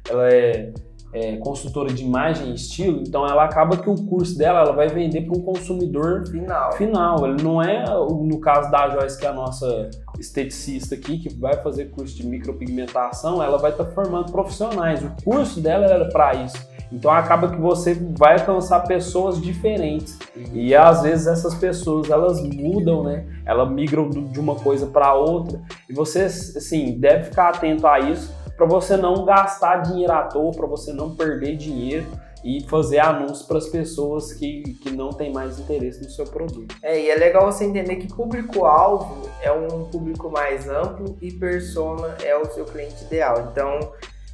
ela 0.10 0.30
é 0.30 0.74
é, 1.14 1.36
consultora 1.38 1.94
de 1.94 2.04
imagem 2.04 2.52
e 2.52 2.56
estilo, 2.56 3.02
então 3.06 3.26
ela 3.28 3.44
acaba 3.44 3.76
que 3.78 3.90
o 3.90 3.96
curso 4.06 4.38
dela 4.38 4.62
ela 4.62 4.72
vai 4.72 4.88
vender 4.88 5.22
para 5.22 5.38
um 5.38 5.42
consumidor 5.42 6.26
Final. 6.28 6.72
final. 6.74 7.28
Ele 7.28 7.44
não 7.44 7.62
é, 7.62 7.84
no 7.84 8.40
caso 8.40 8.72
da 8.72 8.90
Joyce, 8.90 9.20
que 9.20 9.26
é 9.26 9.30
a 9.30 9.34
nossa 9.34 9.90
esteticista 10.20 10.96
aqui, 10.96 11.18
que 11.18 11.34
vai 11.36 11.62
fazer 11.62 11.86
curso 11.90 12.16
de 12.16 12.26
micropigmentação, 12.26 13.44
ela 13.44 13.58
vai 13.58 13.72
estar 13.72 13.86
formando 13.86 14.32
profissionais. 14.32 15.04
O 15.04 15.12
curso 15.24 15.60
dela 15.60 15.86
era 15.86 16.08
para 16.10 16.36
isso. 16.36 16.71
Então 16.92 17.10
acaba 17.12 17.50
que 17.50 17.60
você 17.60 17.94
vai 17.94 18.40
alcançar 18.40 18.82
pessoas 18.82 19.40
diferentes. 19.42 20.20
E 20.54 20.76
às 20.76 21.02
vezes 21.02 21.28
essas 21.28 21.56
pessoas 21.56 22.10
elas 22.10 22.42
mudam, 22.42 23.04
né? 23.04 23.26
Elas 23.46 23.72
migram 23.72 24.10
de 24.10 24.40
uma 24.40 24.56
coisa 24.56 24.88
para 24.88 25.14
outra. 25.14 25.62
E 25.90 25.94
você, 25.94 26.24
assim, 26.24 27.00
deve 27.00 27.26
ficar 27.26 27.50
atento 27.50 27.88
a 27.88 28.00
isso 28.00 28.34
para 28.58 28.66
você 28.66 28.96
não 28.96 29.26
gastar 29.26 29.78
dinheiro 29.78 30.14
à 30.14 30.24
toa, 30.24 30.52
para 30.52 30.68
você 30.68 30.94
não 30.94 31.16
perder 31.16 31.56
dinheiro 31.56 32.06
e 32.44 32.62
fazer 32.68 33.00
anúncios 33.00 33.44
para 33.44 33.58
as 33.58 33.68
pessoas 33.68 34.34
que, 34.34 34.62
que 34.82 34.92
não 34.92 35.10
têm 35.10 35.32
mais 35.32 35.60
interesse 35.60 36.04
no 36.04 36.10
seu 36.10 36.26
produto. 36.26 36.76
É, 36.82 37.00
e 37.00 37.10
é 37.10 37.16
legal 37.16 37.52
você 37.52 37.66
entender 37.66 37.98
que 37.98 38.08
público-alvo 38.08 39.30
é 39.42 39.52
um 39.52 39.86
público 39.86 40.30
mais 40.30 40.68
amplo 40.68 41.18
e 41.22 41.32
persona 41.32 42.16
é 42.24 42.36
o 42.36 42.46
seu 42.46 42.66
cliente 42.66 43.04
ideal. 43.04 43.50
Então, 43.52 43.80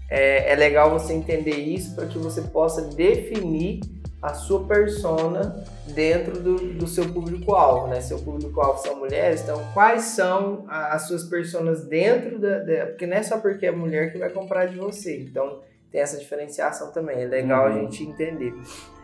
é, 0.10 0.52
é 0.52 0.56
legal 0.56 0.90
você 0.92 1.14
entender 1.14 1.56
isso 1.58 1.96
para 1.96 2.06
que 2.08 2.18
você 2.18 2.42
possa 2.42 2.82
definir 2.84 3.82
a 4.22 4.34
sua 4.34 4.66
persona 4.66 5.64
dentro 5.94 6.40
do, 6.42 6.56
do 6.74 6.88
seu 6.88 7.08
público-alvo, 7.14 7.88
né? 7.88 8.02
Seu 8.02 8.18
público-alvo 8.20 8.82
são 8.82 8.96
mulheres, 8.98 9.42
então 9.42 9.62
quais 9.74 10.04
são 10.06 10.66
a- 10.68 10.96
as 10.96 11.04
suas 11.08 11.26
personas 11.26 11.86
dentro 11.86 12.40
da, 12.40 12.60
da- 12.60 12.86
Porque 12.88 13.06
não 13.06 13.16
é 13.18 13.24
só 13.24 13.38
porque 13.40 13.66
é 13.68 13.72
mulher 13.72 14.12
que 14.12 14.18
vai 14.18 14.30
comprar 14.30 14.66
de 14.66 14.76
você, 14.78 15.20
então 15.22 15.60
tem 15.92 16.02
essa 16.02 16.18
diferenciação 16.18 16.92
também, 16.92 17.22
é 17.22 17.26
legal 17.26 17.68
a 17.68 17.70
Uhum. 17.70 17.82
gente 17.92 18.04
entender. 18.04 18.54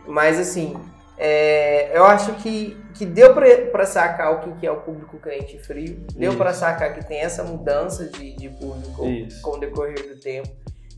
Mas 0.06 0.38
assim, 0.38 0.76
é, 1.16 1.96
eu 1.96 2.04
acho 2.04 2.34
que, 2.42 2.76
que 2.94 3.06
deu 3.06 3.32
para 3.70 3.86
sacar 3.86 4.34
o 4.34 4.40
que, 4.40 4.60
que 4.60 4.66
é 4.66 4.70
o 4.70 4.80
público 4.80 5.16
crente 5.18 5.58
frio, 5.60 5.96
deu 6.16 6.34
para 6.36 6.52
sacar 6.52 6.92
que 6.92 7.06
tem 7.06 7.20
essa 7.20 7.44
mudança 7.44 8.06
de, 8.06 8.34
de 8.36 8.48
público 8.48 9.06
Isso. 9.06 9.40
com 9.40 9.52
o 9.52 9.60
decorrer 9.60 10.08
do 10.14 10.20
tempo. 10.20 10.48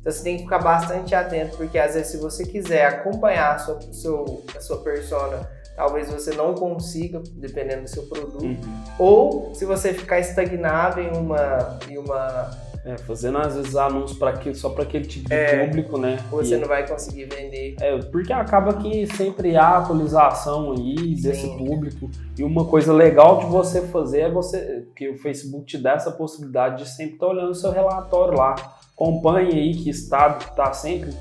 Então 0.07 0.13
você 0.15 0.23
tem 0.23 0.37
que 0.37 0.45
ficar 0.45 0.61
bastante 0.61 1.17
atento, 1.17 1.57
porque 1.57 1.77
às 1.77 1.95
vezes 1.95 2.13
se 2.13 2.17
você 2.19 2.45
quiser 2.47 2.87
acompanhar 2.87 3.57
a 3.57 3.59
sua, 3.59 3.81
seu, 3.93 4.45
a 4.57 4.61
sua 4.61 4.77
persona, 4.79 5.51
talvez 5.75 6.09
você 6.09 6.33
não 6.33 6.55
consiga, 6.55 7.21
dependendo 7.35 7.83
do 7.83 7.89
seu 7.91 8.05
produto. 8.05 8.45
Uhum. 8.45 8.57
Ou 9.01 9.53
se 9.53 9.65
você 9.65 9.93
ficar 9.93 10.21
estagnado 10.21 11.01
em 11.01 11.11
uma, 11.11 11.79
em 11.89 11.99
uma 11.99 12.51
É, 12.89 12.97
fazendo 12.99 13.39
às 13.39 13.57
vezes 13.57 13.75
anúncios 13.75 14.17
para 14.17 14.31
aquele, 14.31 14.55
só 14.55 14.69
para 14.69 14.85
aquele 14.85 15.07
tipo 15.07 15.29
de 15.29 15.35
É. 15.35 15.67
público, 15.67 15.99
né? 15.99 16.19
você 16.31 16.55
E- 16.55 16.59
não 16.59 16.69
vai 16.69 16.87
conseguir 16.87 17.25
vender. 17.25 17.75
É, 17.81 17.99
porque 17.99 18.33
acaba 18.33 18.75
que 18.75 19.09
sempre 19.09 19.57
há 19.57 19.79
atualização 19.79 20.71
aí 20.71 21.17
desse 21.21 21.41
Sim. 21.49 21.59
público. 21.59 22.09
E 22.39 22.45
uma 22.45 22.65
coisa 22.65 22.93
legal 22.93 23.41
de 23.41 23.47
você 23.47 23.81
fazer 23.89 24.21
é 24.21 24.31
você. 24.31 24.87
que 24.95 25.09
o 25.11 25.19
Facebook 25.19 25.67
te 25.67 25.79
dá 25.79 25.95
essa 25.95 26.13
possibilidade 26.13 26.85
de 26.85 26.89
sempre 26.89 27.15
estar 27.15 27.27
olhando 27.27 27.51
o 27.51 27.55
seu 27.57 27.73
relatório 27.73 28.39
lá. 28.39 28.55
Acompanhe 28.97 29.53
aí 29.53 29.75
que 29.75 29.91
está, 29.91 30.39
está 30.41 30.73
sempre 30.73 31.15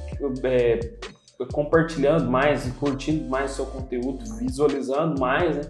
é, 0.44 0.80
compartilhando 1.52 2.32
mais 2.32 2.66
e 2.66 2.72
curtindo 2.72 3.30
mais 3.30 3.52
seu 3.52 3.66
conteúdo, 3.66 4.24
visualizando 4.40 5.20
mais, 5.20 5.58
né? 5.58 5.62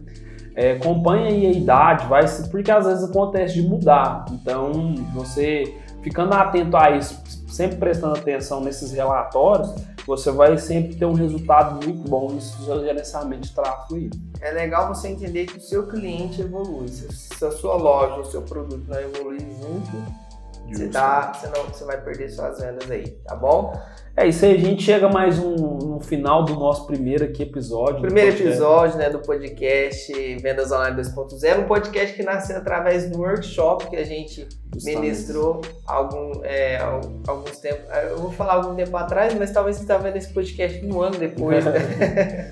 É, 0.56 0.74
acompanhe 0.74 1.28
aí 1.28 1.46
a 1.48 1.52
idade, 1.52 2.08
vai 2.08 2.24
porque 2.50 2.72
às 2.72 2.86
vezes 2.86 3.10
acontece 3.10 3.56
de 3.56 3.64
mudar. 3.64 4.24
Então, 4.32 4.96
você 5.14 5.64
ficando 6.02 6.34
atento 6.34 6.78
a 6.78 6.92
isso, 6.92 7.22
sempre 7.48 7.78
prestando 7.78 8.18
atenção 8.18 8.62
nesses 8.62 8.92
relatórios, 8.92 9.74
você 10.06 10.32
vai 10.32 10.58
sempre 10.58 10.96
ter 10.96 11.06
um 11.06 11.14
resultado 11.14 11.84
muito 11.84 12.08
bom 12.08 12.40
seu 12.40 12.80
gerenciamento 12.82 13.42
de 13.42 13.56
tráfego. 13.56 14.10
É 14.40 14.52
legal 14.52 14.94
você 14.94 15.08
entender 15.08 15.48
que 15.48 15.58
o 15.58 15.62
seu 15.62 15.88
cliente 15.88 16.42
evolui. 16.42 16.88
Se 16.88 17.44
a 17.44 17.52
sua 17.52 17.76
loja, 17.76 18.22
o 18.22 18.26
seu 18.26 18.44
produto 18.44 18.84
não 18.88 19.00
evoluir 19.00 19.42
junto, 19.42 20.25
você, 20.74 20.88
tá, 20.90 21.34
você, 21.34 21.48
não, 21.48 21.64
você 21.66 21.84
vai 21.86 22.02
perder 22.02 22.30
suas 22.30 22.60
vendas 22.60 22.90
aí, 22.90 23.12
tá 23.26 23.36
bom? 23.36 23.74
É 24.18 24.26
isso 24.30 24.46
aí, 24.46 24.56
a 24.56 24.58
gente 24.58 24.82
chega 24.82 25.10
mais 25.10 25.38
um, 25.40 25.56
no 25.56 26.00
final 26.00 26.46
do 26.46 26.54
nosso 26.54 26.88
primeiro 26.88 27.26
aqui 27.26 27.44
episódio. 27.44 28.00
Primeiro 28.00 28.32
episódio 28.32 28.98
né, 28.98 29.10
do 29.10 29.20
podcast 29.20 30.14
Vendas 30.38 30.72
Online 30.72 30.96
2.0, 31.02 31.60
um 31.60 31.64
podcast 31.66 32.16
que 32.16 32.24
nasceu 32.24 32.56
através 32.56 33.10
do 33.12 33.20
workshop 33.20 33.90
que 33.90 33.98
a 33.98 34.06
gente 34.06 34.48
Justamente. 34.74 35.02
ministrou 35.02 35.60
algum, 35.86 36.32
é, 36.46 36.78
al- 36.78 37.02
alguns 37.28 37.58
tempos. 37.60 37.84
Eu 38.10 38.18
vou 38.20 38.32
falar 38.32 38.54
algum 38.54 38.74
tempo 38.74 38.96
atrás, 38.96 39.34
mas 39.34 39.52
talvez 39.52 39.76
você 39.76 39.82
está 39.82 39.98
vendo 39.98 40.16
esse 40.16 40.32
podcast 40.34 40.86
um 40.86 41.02
ano 41.02 41.18
depois. 41.18 41.66
né? 41.66 42.52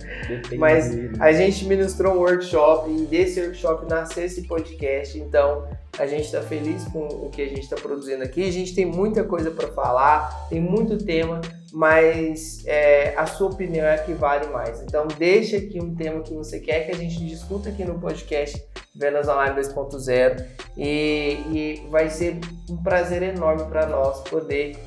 Mas. 0.60 0.92
A 1.20 1.32
gente 1.32 1.66
ministrou 1.66 2.16
um 2.16 2.18
workshop 2.20 2.90
e 2.92 3.06
desse 3.06 3.40
workshop 3.42 3.90
nasceu 3.90 4.26
esse 4.26 4.44
podcast. 4.48 5.18
Então 5.20 5.66
a 6.00 6.08
gente 6.08 6.24
está 6.26 6.42
feliz 6.42 6.86
com 6.86 7.06
o 7.08 7.30
que 7.30 7.42
a 7.42 7.48
gente 7.48 7.62
está 7.62 7.76
produzindo 7.76 8.24
aqui. 8.24 8.48
A 8.48 8.52
gente 8.52 8.74
tem 8.74 8.86
muita 8.86 9.24
coisa 9.24 9.52
para 9.52 9.68
falar, 9.70 10.48
tem 10.50 10.60
muito 10.62 10.98
tema, 10.98 11.42
mas 11.74 12.64
é, 12.68 13.16
a 13.18 13.26
sua 13.26 13.50
opinião 13.50 13.84
é 13.86 13.96
a 13.96 13.98
que 13.98 14.14
vale 14.14 14.48
mais. 14.48 14.82
Então 14.84 15.08
deixa 15.18 15.58
aqui 15.58 15.82
um 15.82 15.96
tema 15.96 16.22
que 16.22 16.34
você 16.34 16.60
quer 16.60 16.86
que 16.86 16.92
a 16.92 16.96
gente 16.96 17.26
discuta 17.26 17.70
aqui 17.70 17.84
no 17.84 18.00
podcast 18.00 18.64
Vendas 18.96 19.28
Online 19.28 19.60
2.0 19.60 20.46
e, 20.78 21.38
e 21.52 21.88
vai 21.90 22.10
ser 22.12 22.40
um 22.70 22.78
prazer 22.78 23.24
enorme 23.24 23.64
para 23.66 23.88
nós 23.88 24.22
poder 24.30 24.78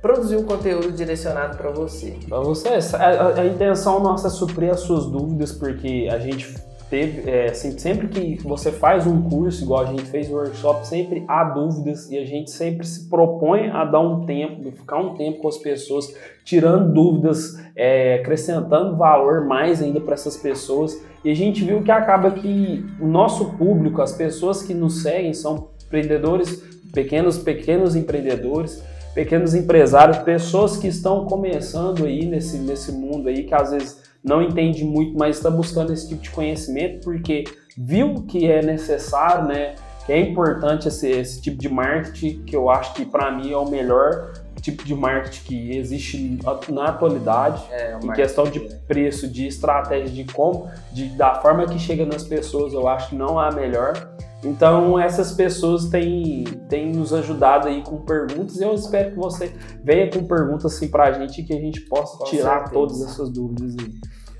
produzir 0.00 0.36
um 0.36 0.44
conteúdo 0.44 0.92
direcionado 0.92 1.56
para 1.56 1.70
você. 1.72 2.16
Pra 2.28 2.38
você, 2.38 2.68
a, 2.68 2.96
a- 2.98 3.40
a 3.40 3.44
intenção 3.46 3.98
nossa 3.98 4.28
é 4.28 4.30
suprir 4.30 4.70
as 4.70 4.80
suas 4.80 5.06
dúvidas, 5.06 5.50
porque 5.50 6.08
a 6.12 6.18
gente 6.20 6.54
teve, 6.88 7.28
é, 7.28 7.50
assim, 7.50 7.76
sempre 7.78 8.08
que 8.08 8.42
você 8.42 8.70
faz 8.70 9.06
um 9.06 9.22
curso, 9.22 9.64
igual 9.64 9.82
a 9.82 9.86
gente 9.86 10.04
fez 10.04 10.30
o 10.30 10.34
workshop, 10.34 10.86
sempre 10.86 11.24
há 11.26 11.44
dúvidas 11.44 12.10
e 12.10 12.18
a 12.18 12.24
gente 12.24 12.50
sempre 12.50 12.86
se 12.86 13.08
propõe 13.08 13.68
a 13.68 13.84
dar 13.84 14.00
um 14.00 14.24
tempo, 14.24 14.70
ficar 14.70 14.98
um 14.98 15.14
tempo 15.14 15.38
com 15.40 15.48
as 15.48 15.58
pessoas, 15.58 16.14
tirando 16.44 16.92
dúvidas, 16.92 17.56
é, 17.74 18.14
acrescentando 18.14 18.96
valor 18.96 19.46
mais 19.46 19.82
ainda 19.82 20.00
para 20.00 20.14
essas 20.14 20.36
pessoas. 20.36 21.02
E 21.24 21.30
a 21.30 21.34
gente 21.34 21.64
viu 21.64 21.82
que 21.82 21.90
acaba 21.90 22.30
que 22.30 22.84
o 23.00 23.06
nosso 23.06 23.56
público, 23.56 24.00
as 24.00 24.12
pessoas 24.12 24.62
que 24.62 24.72
nos 24.72 25.02
seguem, 25.02 25.34
são 25.34 25.70
empreendedores, 25.84 26.62
pequenos, 26.92 27.36
pequenos 27.36 27.96
empreendedores, 27.96 28.82
pequenos 29.12 29.54
empresários, 29.54 30.18
pessoas 30.18 30.76
que 30.76 30.86
estão 30.86 31.24
começando 31.24 32.04
aí 32.04 32.26
nesse, 32.26 32.58
nesse 32.58 32.92
mundo 32.92 33.28
aí, 33.28 33.44
que 33.44 33.54
às 33.54 33.70
vezes 33.72 34.05
não 34.26 34.42
entende 34.42 34.84
muito, 34.84 35.16
mas 35.16 35.36
está 35.36 35.48
buscando 35.48 35.92
esse 35.92 36.08
tipo 36.08 36.20
de 36.20 36.30
conhecimento 36.30 37.04
porque 37.04 37.44
viu 37.78 38.24
que 38.24 38.50
é 38.50 38.60
necessário, 38.60 39.46
né? 39.46 39.76
Que 40.04 40.12
é 40.12 40.20
importante 40.20 40.88
esse, 40.88 41.08
esse 41.08 41.40
tipo 41.40 41.58
de 41.58 41.68
marketing, 41.68 42.42
que 42.44 42.54
eu 42.54 42.68
acho 42.68 42.94
que 42.94 43.04
para 43.04 43.30
mim 43.30 43.52
é 43.52 43.56
o 43.56 43.68
melhor 43.68 44.32
tipo 44.60 44.84
de 44.84 44.94
marketing 44.94 45.44
que 45.44 45.76
existe 45.76 46.38
na 46.70 46.86
atualidade 46.86 47.62
É, 47.70 47.96
em 48.02 48.12
questão 48.12 48.44
de 48.44 48.58
preço, 48.88 49.28
de 49.28 49.46
estratégia, 49.46 50.24
de 50.24 50.32
como, 50.32 50.68
de, 50.92 51.08
da 51.10 51.36
forma 51.36 51.66
que 51.66 51.78
chega 51.78 52.04
nas 52.04 52.24
pessoas, 52.24 52.72
eu 52.72 52.88
acho 52.88 53.10
que 53.10 53.14
não 53.14 53.38
há 53.38 53.52
melhor. 53.52 54.16
Então 54.44 54.98
essas 54.98 55.32
pessoas 55.32 55.88
têm, 55.88 56.44
têm 56.68 56.92
nos 56.92 57.12
ajudado 57.12 57.68
aí 57.68 57.82
com 57.82 57.98
perguntas 57.98 58.56
e 58.56 58.64
eu 58.64 58.74
espero 58.74 59.10
que 59.10 59.16
você 59.16 59.52
venha 59.82 60.10
com 60.10 60.24
perguntas 60.24 60.74
assim 60.74 60.88
pra 60.88 61.12
gente 61.12 61.40
e 61.40 61.44
que 61.44 61.52
a 61.52 61.60
gente 61.60 61.80
possa 61.82 62.18
Com 62.18 62.24
tirar 62.24 62.58
certeza. 62.58 62.72
todas 62.72 63.02
essas 63.02 63.30
dúvidas 63.30 63.74
aí. 63.78 63.94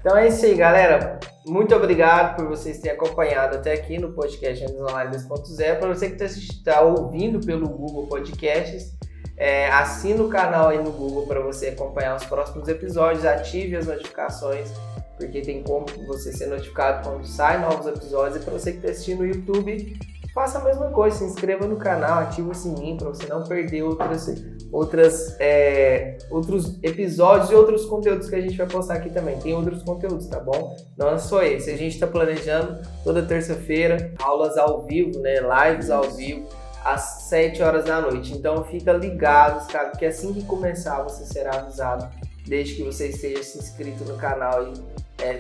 Então 0.07 0.17
é 0.17 0.29
isso 0.29 0.47
aí, 0.47 0.55
galera. 0.55 1.19
Muito 1.45 1.75
obrigado 1.75 2.37
por 2.37 2.47
vocês 2.47 2.79
terem 2.79 2.97
acompanhado 2.97 3.57
até 3.57 3.73
aqui 3.73 3.99
no 3.99 4.13
podcast 4.13 4.65
Vendas 4.65 4.81
Online 4.81 5.17
2.0. 5.17 5.79
Para 5.81 5.89
você 5.89 6.11
que 6.11 6.23
está 6.23 6.81
ouvindo 6.81 7.45
pelo 7.45 7.69
Google 7.69 8.07
Podcasts, 8.07 8.95
é, 9.37 9.69
assina 9.69 10.23
o 10.23 10.29
canal 10.29 10.69
aí 10.69 10.81
no 10.81 10.93
Google 10.93 11.27
para 11.27 11.41
você 11.41 11.71
acompanhar 11.71 12.15
os 12.15 12.25
próximos 12.25 12.69
episódios, 12.69 13.25
ative 13.25 13.75
as 13.75 13.89
notificações, 13.89 14.71
porque 15.19 15.41
tem 15.41 15.65
como 15.65 15.87
você 16.07 16.33
ser 16.33 16.47
notificado 16.47 17.03
quando 17.03 17.27
sai 17.27 17.61
novos 17.61 17.89
episódios. 17.89 18.41
E 18.41 18.45
para 18.45 18.53
você 18.53 18.71
que 18.71 18.79
está 18.79 18.91
assistindo 18.91 19.25
no 19.25 19.27
YouTube, 19.27 19.99
faça 20.37 20.59
a 20.59 20.65
mesma 20.65 20.91
coisa, 20.91 21.17
se 21.17 21.25
inscreva 21.25 21.67
no 21.67 21.79
canal, 21.79 22.19
ative 22.19 22.51
o 22.51 22.55
sininho 22.55 22.99
para 22.99 23.09
você 23.09 23.27
não 23.27 23.43
perder 23.43 23.83
outras, 23.83 24.45
outras, 24.71 25.35
é, 25.41 26.19
outros 26.31 26.79
episódios 26.83 27.51
e 27.51 27.55
outros 27.55 27.87
conteúdos 27.87 28.29
que 28.29 28.35
a 28.35 28.41
gente 28.43 28.55
vai 28.55 28.67
postar 28.67 28.97
aqui 28.97 29.09
também. 29.09 29.39
Tem 29.39 29.55
outros 29.55 29.83
conteúdos, 29.83 30.27
tá 30.27 30.39
bom? 30.39 30.77
Não 30.95 31.09
é 31.09 31.17
só 31.17 31.43
esse. 31.43 31.71
A 31.71 31.77
gente 31.77 31.95
está 31.95 32.07
planejando 32.07 32.79
toda 33.03 33.23
terça-feira 33.23 34.13
aulas 34.23 34.59
ao 34.59 34.85
vivo, 34.85 35.19
né? 35.21 35.37
Lives 35.41 35.89
ao 35.89 36.03
vivo 36.11 36.47
às 36.85 37.01
7 37.31 37.63
horas 37.63 37.87
da 37.87 38.03
noite. 38.03 38.35
Então 38.35 38.63
fica 38.65 38.93
ligados, 38.93 39.67
cara, 39.69 39.93
que 39.93 40.05
assim 40.05 40.35
que 40.35 40.45
começar 40.45 41.03
você 41.03 41.25
será 41.25 41.61
avisado, 41.61 42.11
desde 42.47 42.75
que 42.75 42.83
você 42.83 43.09
esteja 43.09 43.43
se 43.43 43.59
inscrito 43.59 44.05
no 44.05 44.19
canal 44.19 44.69
e 44.69 44.75
é, 45.23 45.39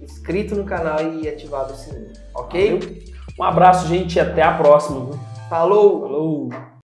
inscrito 0.00 0.56
no 0.56 0.64
canal 0.64 1.02
e 1.02 1.28
ativado 1.28 1.74
o 1.74 1.76
sininho, 1.76 2.12
ok? 2.34 3.12
Um 3.42 3.44
abraço, 3.44 3.88
gente, 3.88 4.14
e 4.14 4.20
até 4.20 4.40
a 4.40 4.52
próxima. 4.52 5.18
Falou! 5.50 6.02
Falou! 6.02 6.72